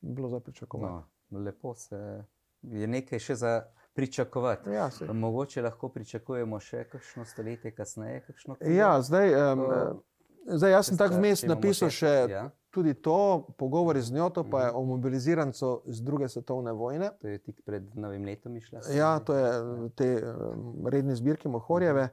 [0.00, 1.08] bilo za pričakovati.
[1.30, 2.24] No, lepo se
[2.62, 3.52] je nekaj še za
[3.94, 4.70] pričakovati.
[4.70, 5.08] Ja, saj.
[5.08, 8.20] Mogoče lahko pričakujemo še kakšno stoletje kasneje.
[8.22, 10.02] Kakšno Ja, zdaj, um, To-
[10.48, 12.50] zdaj jaz sem tako vmes napisal še- še ja.
[12.70, 13.18] tudi to,
[13.58, 17.10] pogovori z njo, to pa je o mobilizirancu iz druge svetovne vojne.
[17.20, 18.80] To je tik pred novim letom išla.
[18.90, 19.50] Ja, to je
[19.90, 22.08] te um, redne zbirke Mohorjeve.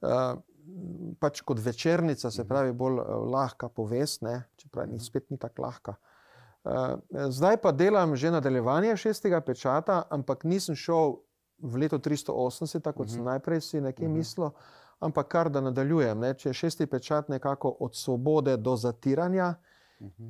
[0.00, 0.40] Uh,
[1.18, 4.44] pač kot večernica, se pravi, bolj uh, lahka povest, ne?
[4.56, 5.90] čeprav ni spet ni tako lahka.
[5.92, 6.09] Uh,
[7.28, 11.16] zdaj pa delam že nadaljevanje šestega pečata, ampak nisem šel
[11.62, 14.50] v leto 380, kot sem najprej si nekje mislil,
[15.00, 16.20] ampak kar da nadaljujem.
[16.20, 16.34] Ne?
[16.34, 19.54] Če je šesti pečat nekako od svobode do zatiranja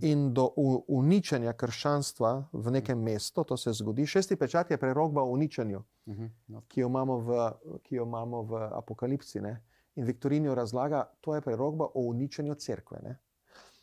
[0.02, 0.48] in do
[0.88, 4.06] uničenja krščanstva v nekem mestu, to se zgodi.
[4.06, 7.50] Šesti pečat je prerogba o uničenju Mhm, no, ki jo v,
[7.82, 9.40] ki jo imamo v Apokalipsi.
[9.40, 9.62] Ne?
[9.94, 12.98] In Viktorinijo razlaga, to je prerogba o uničenju cerkve.
[13.02, 13.18] Ne?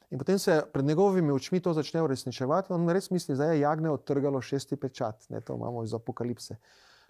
[0.09, 2.73] In potem se pred njegovimi očmi to začne uresničevati.
[2.73, 5.25] On res misli, da je jagne odtrgalo šesti pečat.
[5.29, 5.41] Ne?
[5.41, 6.55] To imamo iz Apokalipse.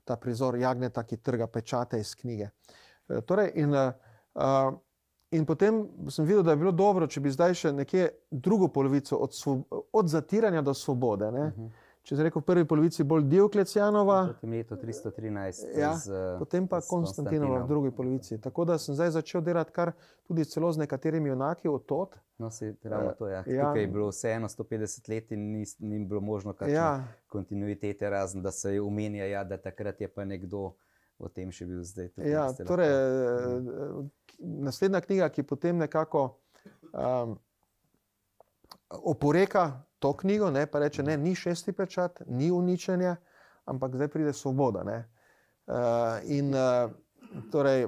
[0.04, 2.50] Ta prizor jagneta, ki trga pečate iz knjige.
[3.10, 4.74] E, Torej, in, uh,
[5.32, 9.18] in potem sem videl, da je bilo dobro, če bi zdaj še nekje drugo polovico
[9.18, 11.32] od, svo- od zatiranja do svobode.
[11.32, 11.48] Ne?
[11.48, 11.68] Mhm.
[12.08, 15.66] Če se rekel v prvi polovici bolj Dioklecijanova, V tem letu 313.
[15.76, 18.38] Ja, z, eh, potem pa Konstantinova v drugi polovici.
[18.40, 19.92] Tako da sem zdaj začel delati kar
[20.24, 22.16] tudi celo z nekaterimi junaki od tod.
[22.40, 23.44] No, se, ravno to, ja.
[23.44, 23.68] ja.
[23.68, 28.42] Tukaj je bilo vseeno 150 let in ni, ni bilo možno kakšne Ja, kontinuitete, razen
[28.42, 30.78] da se je omenja, ja, da takrat je pa nekdo
[31.20, 32.08] o tem še bil zdaj.
[32.08, 36.40] Tukaj ja, torej, lahko- eh, naslednja knjiga, ki potem nekako
[36.94, 37.36] um,
[38.90, 43.16] oporeka to knjigo, ne, pa reče, ne, ni šesti pečat, ni uničenje,
[43.66, 44.84] ampak zdaj pride svoboda.
[44.84, 44.98] Ne.
[45.68, 45.76] Uh,
[46.32, 46.92] in uh,
[47.52, 47.88] torej,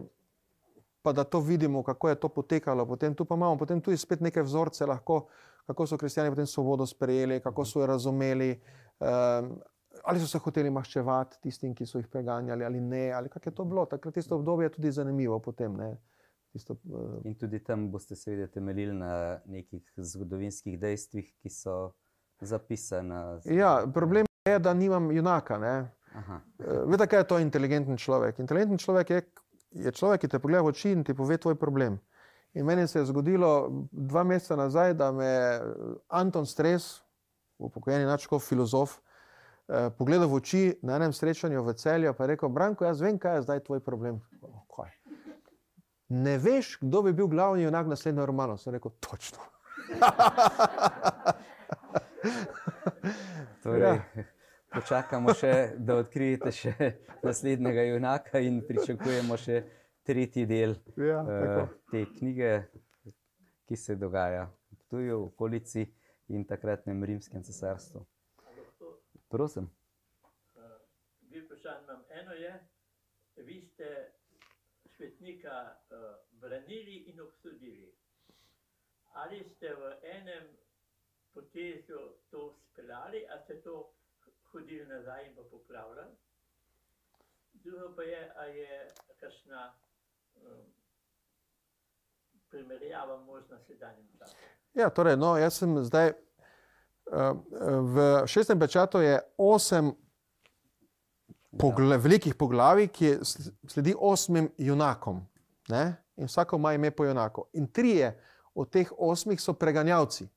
[1.01, 2.86] pa da to vidimo, kako je to potekalo.
[2.86, 5.28] Potem tu pa imamo potem tudi spet neke vzorce, lahko,
[5.68, 8.62] kako so kristijani potem svobodo sprejeli, kako so jo razumeli.
[8.99, 9.60] Um,
[10.03, 13.55] Ali so se hoteli maščevati tistim, ki so jih preganjali, ali ne, ali kako je
[13.55, 13.86] to bilo.
[13.86, 15.39] Takrat tisto obdobje je tudi zanimivo.
[15.39, 15.97] Potem, ne,
[16.52, 19.12] tisto, uh, In tudi tam boste seveda temeljili na
[19.45, 21.93] nekih zgodovinskih dejstvih, ki so
[22.41, 23.39] zapisana.
[23.39, 25.56] z- ja, problem je, da nimam junaka.
[26.12, 28.39] Aha, Eh, Veste, kaj je to inteligenten človek?
[28.39, 29.22] Inteligenten človek je,
[29.72, 32.00] je človek, ki te pogleda v oči in ti pove tvoj problem.
[32.54, 35.62] In meni se je zgodilo dva meseca nazaj, da me je
[36.10, 37.02] Anton Stres,
[37.60, 38.97] upokojeni načkov filozof,
[39.68, 43.36] eh, pogledal v oči na enem srečanju v celju in rekel: Branko, jaz vem, kaj
[43.36, 44.20] je zdaj tvoj problem.
[44.41, 44.89] "O, Kaj?
[46.10, 48.57] Ne veš, kdo bi bil glavni junak naslednjega romana.
[48.57, 49.39] Sem rekel: Točno.
[53.64, 54.24] torej, Ja.
[54.74, 56.74] počakamo še, da odkrijete še
[57.24, 59.64] naslednjega junaka in pričakujemo še
[60.03, 61.64] tretji del Ja, eh, tako.
[61.91, 62.51] te knjige,
[63.66, 64.47] ki se dogaja
[64.89, 65.86] tu v okolici
[66.30, 68.05] in takratnem rimskem cesarstvu.
[69.30, 69.68] Prosim.
[71.22, 72.01] Dve vprašanje imam.
[72.12, 72.53] Eno je,
[73.38, 73.89] vi ste
[75.00, 75.97] svetnika uh,
[76.32, 77.95] branili in obsodili.
[79.14, 80.43] Ali ste v enem
[81.34, 83.93] potezu to speljali, ali ste to
[84.52, 86.12] hodili nazaj in pa popravljali?
[87.54, 89.74] Drugo pa je, ali je kakšna
[90.36, 90.68] um,
[92.50, 94.38] primerjava možna s sedanjim časom.
[94.74, 96.12] Ja, torej, no, jaz sem zdaj.
[97.06, 97.39] Uh,
[97.95, 99.95] v šestem pečatu je osem
[101.58, 105.22] pogle, velikih poglavij, ki sl- sledi osmim junakom.
[105.70, 105.95] Ne?
[106.18, 107.45] In vsako ima ime po junaku.
[107.54, 108.20] In trije
[108.56, 110.28] od teh osmih so preganjavci.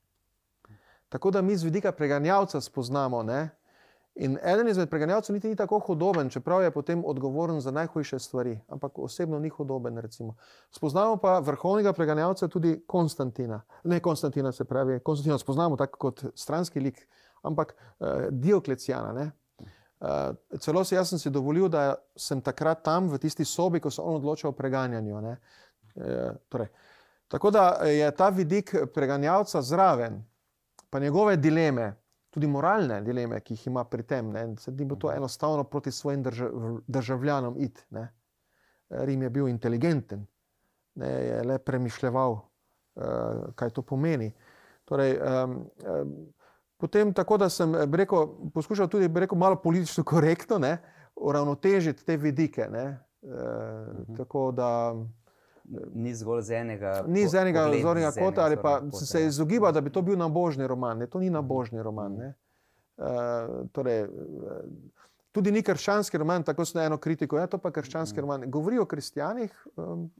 [1.09, 3.23] Tako da mi z vidika preganjavca spoznamo.
[3.23, 3.51] Ne?
[4.15, 8.61] In eden izmed preganjavcev niti ni tako hudoben, čeprav je potem odgovoren za najhujše stvari,
[8.69, 9.99] ampak osebno ni hudoben.
[9.99, 10.35] Recimo.
[10.71, 13.63] Spoznamo pa vrhovnega preganjavca tudi Konstantina.
[13.85, 17.09] Ne Konstantina, se pravi, Konstantina spoznamo tako kot stranski lik,
[17.43, 19.31] ampak uh, Dioklecijana.
[20.03, 23.91] Uh, celo si jaz sem si dovolil, da sem takrat tam v tisti sobi, ko
[23.91, 25.21] se on odloča o preganjanju.
[25.21, 25.37] ne.
[25.95, 26.69] Eh, torej,
[27.29, 30.25] tako da je ta vidik preganjavca zraven,
[30.91, 31.95] pa njegove dileme,
[32.31, 34.31] tudi moralne dileme, ki jih ima pri tem.
[34.33, 36.51] Ne, se ni bilo to enostavno proti svojim držav,
[36.87, 37.87] državljanom iti.
[38.89, 40.27] Rim je bil inteligenten,
[40.95, 43.05] ne, je le premišljeval, uh,
[43.55, 44.33] kaj to pomeni.
[44.85, 46.17] Torej, um, um,
[46.83, 50.77] potem tako, da sem eh, rekel, poskušal tudi rekel, malo politično korektno ne,
[51.17, 52.67] uravnotežiti te vidike.
[52.71, 52.87] Ne,
[53.23, 54.17] uh -huh.
[54.17, 54.95] Tako da
[55.95, 59.21] Ni zgolj z enega, ni z enega zornega z enega kota, ali pa kota, se
[59.21, 59.27] ja.
[59.27, 60.99] izogibal, da bi to bil nabožni roman.
[60.99, 62.17] Ne, to ni nabožni roman.
[62.19, 62.35] Ne.
[62.97, 64.09] Uh, torej,
[65.33, 67.39] tudi ni krščanski roman, tako sem eno kritiko.
[67.39, 68.51] Ja, to pa je krščanski roman.
[68.51, 70.11] Govori o kristijanih, um,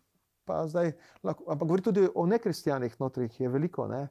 [0.49, 3.89] pa zdaj, lahko, ampak govori tudi o nekristijanih, notrih je veliko.
[3.91, 4.07] Ne.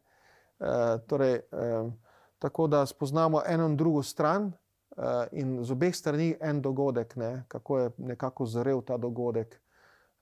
[0.60, 1.96] Uh, torej, um,
[2.42, 4.52] tako da spoznamo eno in drugo stran,
[4.98, 9.60] uh, in z obeh strani en dogodek, ne, kako je nekako zrel ta dogodek.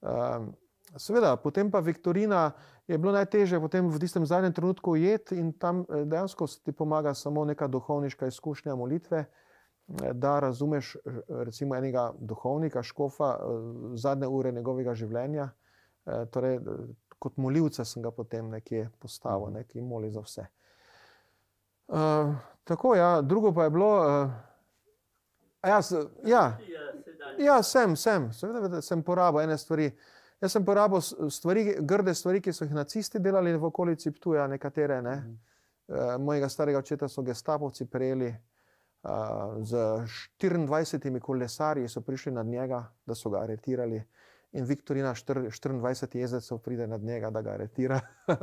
[0.01, 0.51] Um,
[0.97, 2.51] Seveda, potem pa Viktorina
[2.88, 7.45] je bilo najtežje v tistem zadnjem trenutku ujeti in tam eh, dejansko ti pomaga samo
[7.45, 13.45] neka duhovniška izkušnja molitve, eh, da razumeš eh, recimo enega duhovnika, škofa, eh,
[13.95, 15.49] zadnje ure njegovega življenja.
[16.05, 16.61] Eh, Torej, eh,
[17.20, 20.47] kot molilca sem ga potem nekje postavil, ne, ki moli za vse.
[21.89, 23.89] Uh, tako, ja, drugo pa je bilo.
[23.97, 24.31] Uh,
[25.63, 26.57] ja, s- ja,
[27.37, 29.89] Ja, sem, sem, seveda da sem porabil ene stvari.
[30.41, 35.01] Jaz sem porabil stvari, grde stvari, ki so jih nacisti delali v okolici Ptuja, nekatere.
[35.01, 35.15] Ne.
[35.87, 39.11] Uh, mojega starega očeta so gestapovci prejeli uh,
[39.61, 39.75] z
[40.39, 44.03] 24 kolesarji, so prišli nad njega, da so ga aretirali.
[44.51, 47.99] In Viktorina, štir- 24 jezdecev pride nad njega, da ga aretira.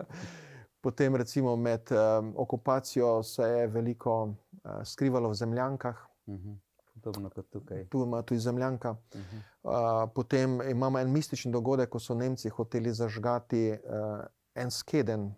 [0.86, 5.96] Potem, recimo, med um, okupacijo se je veliko uh, skrivalo v zemljankah.
[6.28, 6.52] Mhm.
[6.94, 7.88] podobno kot tukaj.
[7.88, 8.90] tu ima tudi zemljanka.
[8.90, 9.40] Uh -huh.
[9.62, 14.24] Uh, potem imamo en mističen dogodek, ko so Nemci hoteli zažgati uh,
[14.54, 15.34] en skeden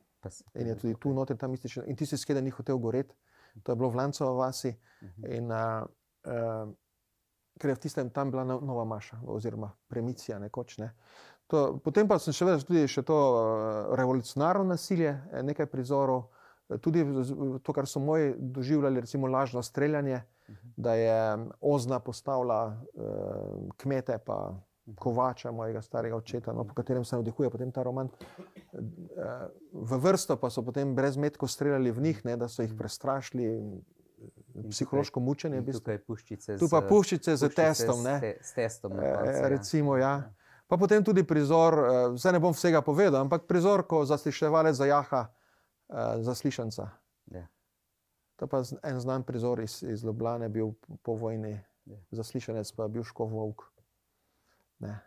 [0.55, 1.85] in je tudi tu noter ta mističen.
[1.87, 3.15] In tisti skeden ni hotel goreti,
[3.63, 4.77] to je bilo v Lancovi vasi.
[5.03, 5.33] Mhm.
[5.33, 5.87] In, uh,
[6.27, 6.75] uh,
[7.59, 10.79] ker je v tistem tam bila no- nova maša, oziroma premicija nekoč.
[10.79, 10.95] Ne.
[11.49, 13.41] To, potem pa sem še vedel tudi še to uh,
[13.93, 16.27] revolucionarno nasilje, eh, nekaj prizorov,
[16.69, 20.23] eh, tudi z- z- to, kar so moji doživljali, recimo lažno streljanje,
[20.77, 21.17] da je
[21.63, 23.05] Ozna postavila uh,
[23.77, 24.55] kmete, pa
[24.95, 28.09] kovača mojega starega očeta, no, po katerem se navdihuje potem ta roman.
[29.73, 33.45] V vrsto pa so potem brez metkov streljali v njih, ne, da so jih prestrašili.
[33.45, 33.83] In
[34.67, 35.79] Psihološko mučenje bilo.
[35.79, 36.57] tukaj puščice.
[36.57, 38.17] Tu pa z- puščice z puščice testom, s ne.
[38.19, 38.93] te- S testom.
[38.95, 39.49] Eh, koncu, ja.
[39.49, 40.15] recimo, ja.
[40.69, 41.83] Pa potem tudi prizor, eh,
[42.17, 45.27] zdaj ne bom vsega povedal, ampak prizor, ko zasliševalec zajaha
[45.89, 46.89] uh, zaslišanca.
[47.27, 47.47] Ja.
[48.37, 51.97] To pa z- en znan prizor iz, iz Ljubljana, bil po vojni, Ja.
[52.11, 53.63] zaslišanec pa je bil Škov Vovk.
[54.79, 55.01] Ne.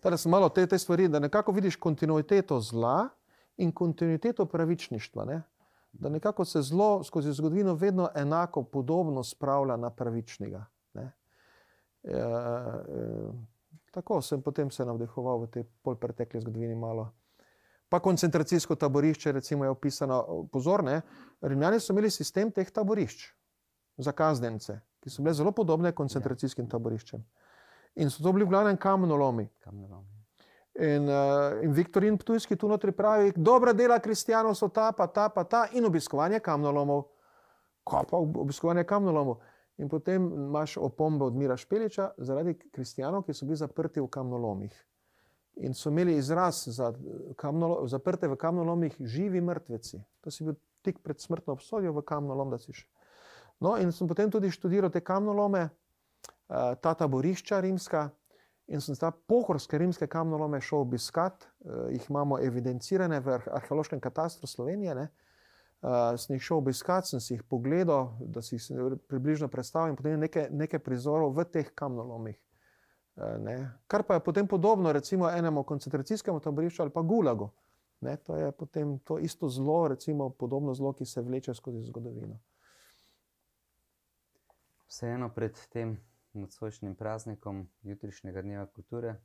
[0.00, 3.08] Teda sem malo te, te stvari, da nekako vidiš kontinuiteto zla
[3.56, 5.24] in kontinuiteto pravičništva.
[5.24, 5.42] Ne?
[5.92, 10.64] Da nekako se zlo skozi zgodovino vedno enako podobno spravlja na pravičnega.
[10.94, 11.12] Ne?
[12.02, 12.22] E, e,
[13.92, 17.10] tako sem potem se navdihoval v tej polpretekli zgodovini malo.
[17.92, 21.02] Pa koncentracijsko taborišče, recimo, je opisano pozorne.
[21.40, 23.26] Rimljani so imeli sistem teh taborišč
[24.00, 27.20] za kaznjence, ki so bile zelo podobne koncentracijskim taboriščem.
[28.00, 29.50] In so to bili v glavnem kamenolomi.
[29.60, 30.08] Kamnolomi.
[30.80, 35.28] In, uh, in Viktorin Ptujski tu notri pravi, dobra dela kristijanov so ta, pa ta,
[35.28, 37.04] pa ta, in obiskovanje kamnolomov.
[37.84, 39.36] Ko pa ob- obiskovanje kamnolomov?
[39.82, 44.74] In potem imaš opombe od Mira Špeliča zaradi kristijanov, ki so bili zaprti v kamnolomih.
[45.66, 46.92] In so imeli izraz za
[47.36, 49.98] kamnolo, zaprte v kamnolomih živi mrtveci.
[50.20, 50.54] To si bil
[50.86, 52.86] tik pred smrtno obsodjo v kamnolom, da si še.
[53.62, 58.10] No, in sem potem tudi študiral te kamnolome, eh, ta taborišča rimska.
[58.70, 64.00] In sem ta pohorske rimske kamnolome šel obiskat, uh, jih imamo evidencirane v arhe- arheološkem
[64.00, 64.94] katastru Slovenije.
[64.94, 65.08] Ne?
[65.82, 70.20] Uh, sem jih šel obiskat, sem si jih pogledal, da si jih približno predstavljam, potem
[70.22, 72.36] nekaj, nekaj prizorov v teh kamnolomih.
[73.16, 73.56] Uh, ne.
[73.90, 77.50] Kar pa je potem podobno, recimo, enemu koncentracijskemu taborišču ali pa gulagu.
[78.00, 78.14] Ne?
[78.16, 82.38] To je potem to isto zlo, recimo, podobno zlo, ki se vleče skozi zgodovino.
[84.86, 85.96] Vseeno pred tem
[86.32, 89.16] nocojšnjim praznikom, jutrišnjega dneva kulture,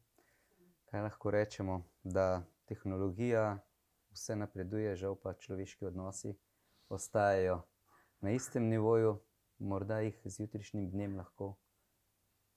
[0.90, 3.60] kaj lahko rečemo, da tehnologija
[4.10, 6.34] vse napreduje, žal pa človeški odnosi
[6.90, 7.62] ostajajo
[8.22, 9.20] na istem nivoju,
[9.60, 11.56] morda jih z jutrišnjim dnem lahko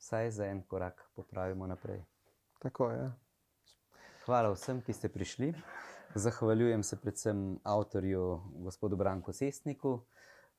[0.00, 2.04] vsaj za en korak popravimo naprej.
[2.58, 3.10] Tako je.
[4.24, 5.52] Hvala vsem, ki ste prišli.
[6.14, 10.00] Zahvaljujem se predvsem avtorju, gospodu Branku Sestniku,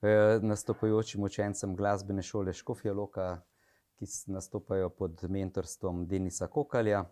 [0.01, 3.41] eh, nastopajočim učencem glasbene šole Škofja Loka,
[3.99, 7.03] ki nastopajo pod mentorstvom Denisa Kokalja,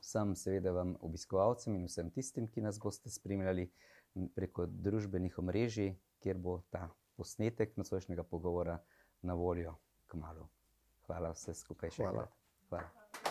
[0.00, 3.70] vsem seveda vam obiskovalcem in vsem tistim, ki nas boste spremljali
[4.34, 8.78] preko družbenih omrežij, kjer bo ta posnetek nocojšnjega pogovora
[9.22, 9.74] na voljo
[10.06, 10.48] k malu.
[11.06, 12.22] Hvala vse skupaj še Hvala.
[12.22, 12.38] enkrat.
[12.68, 13.27] Hvala.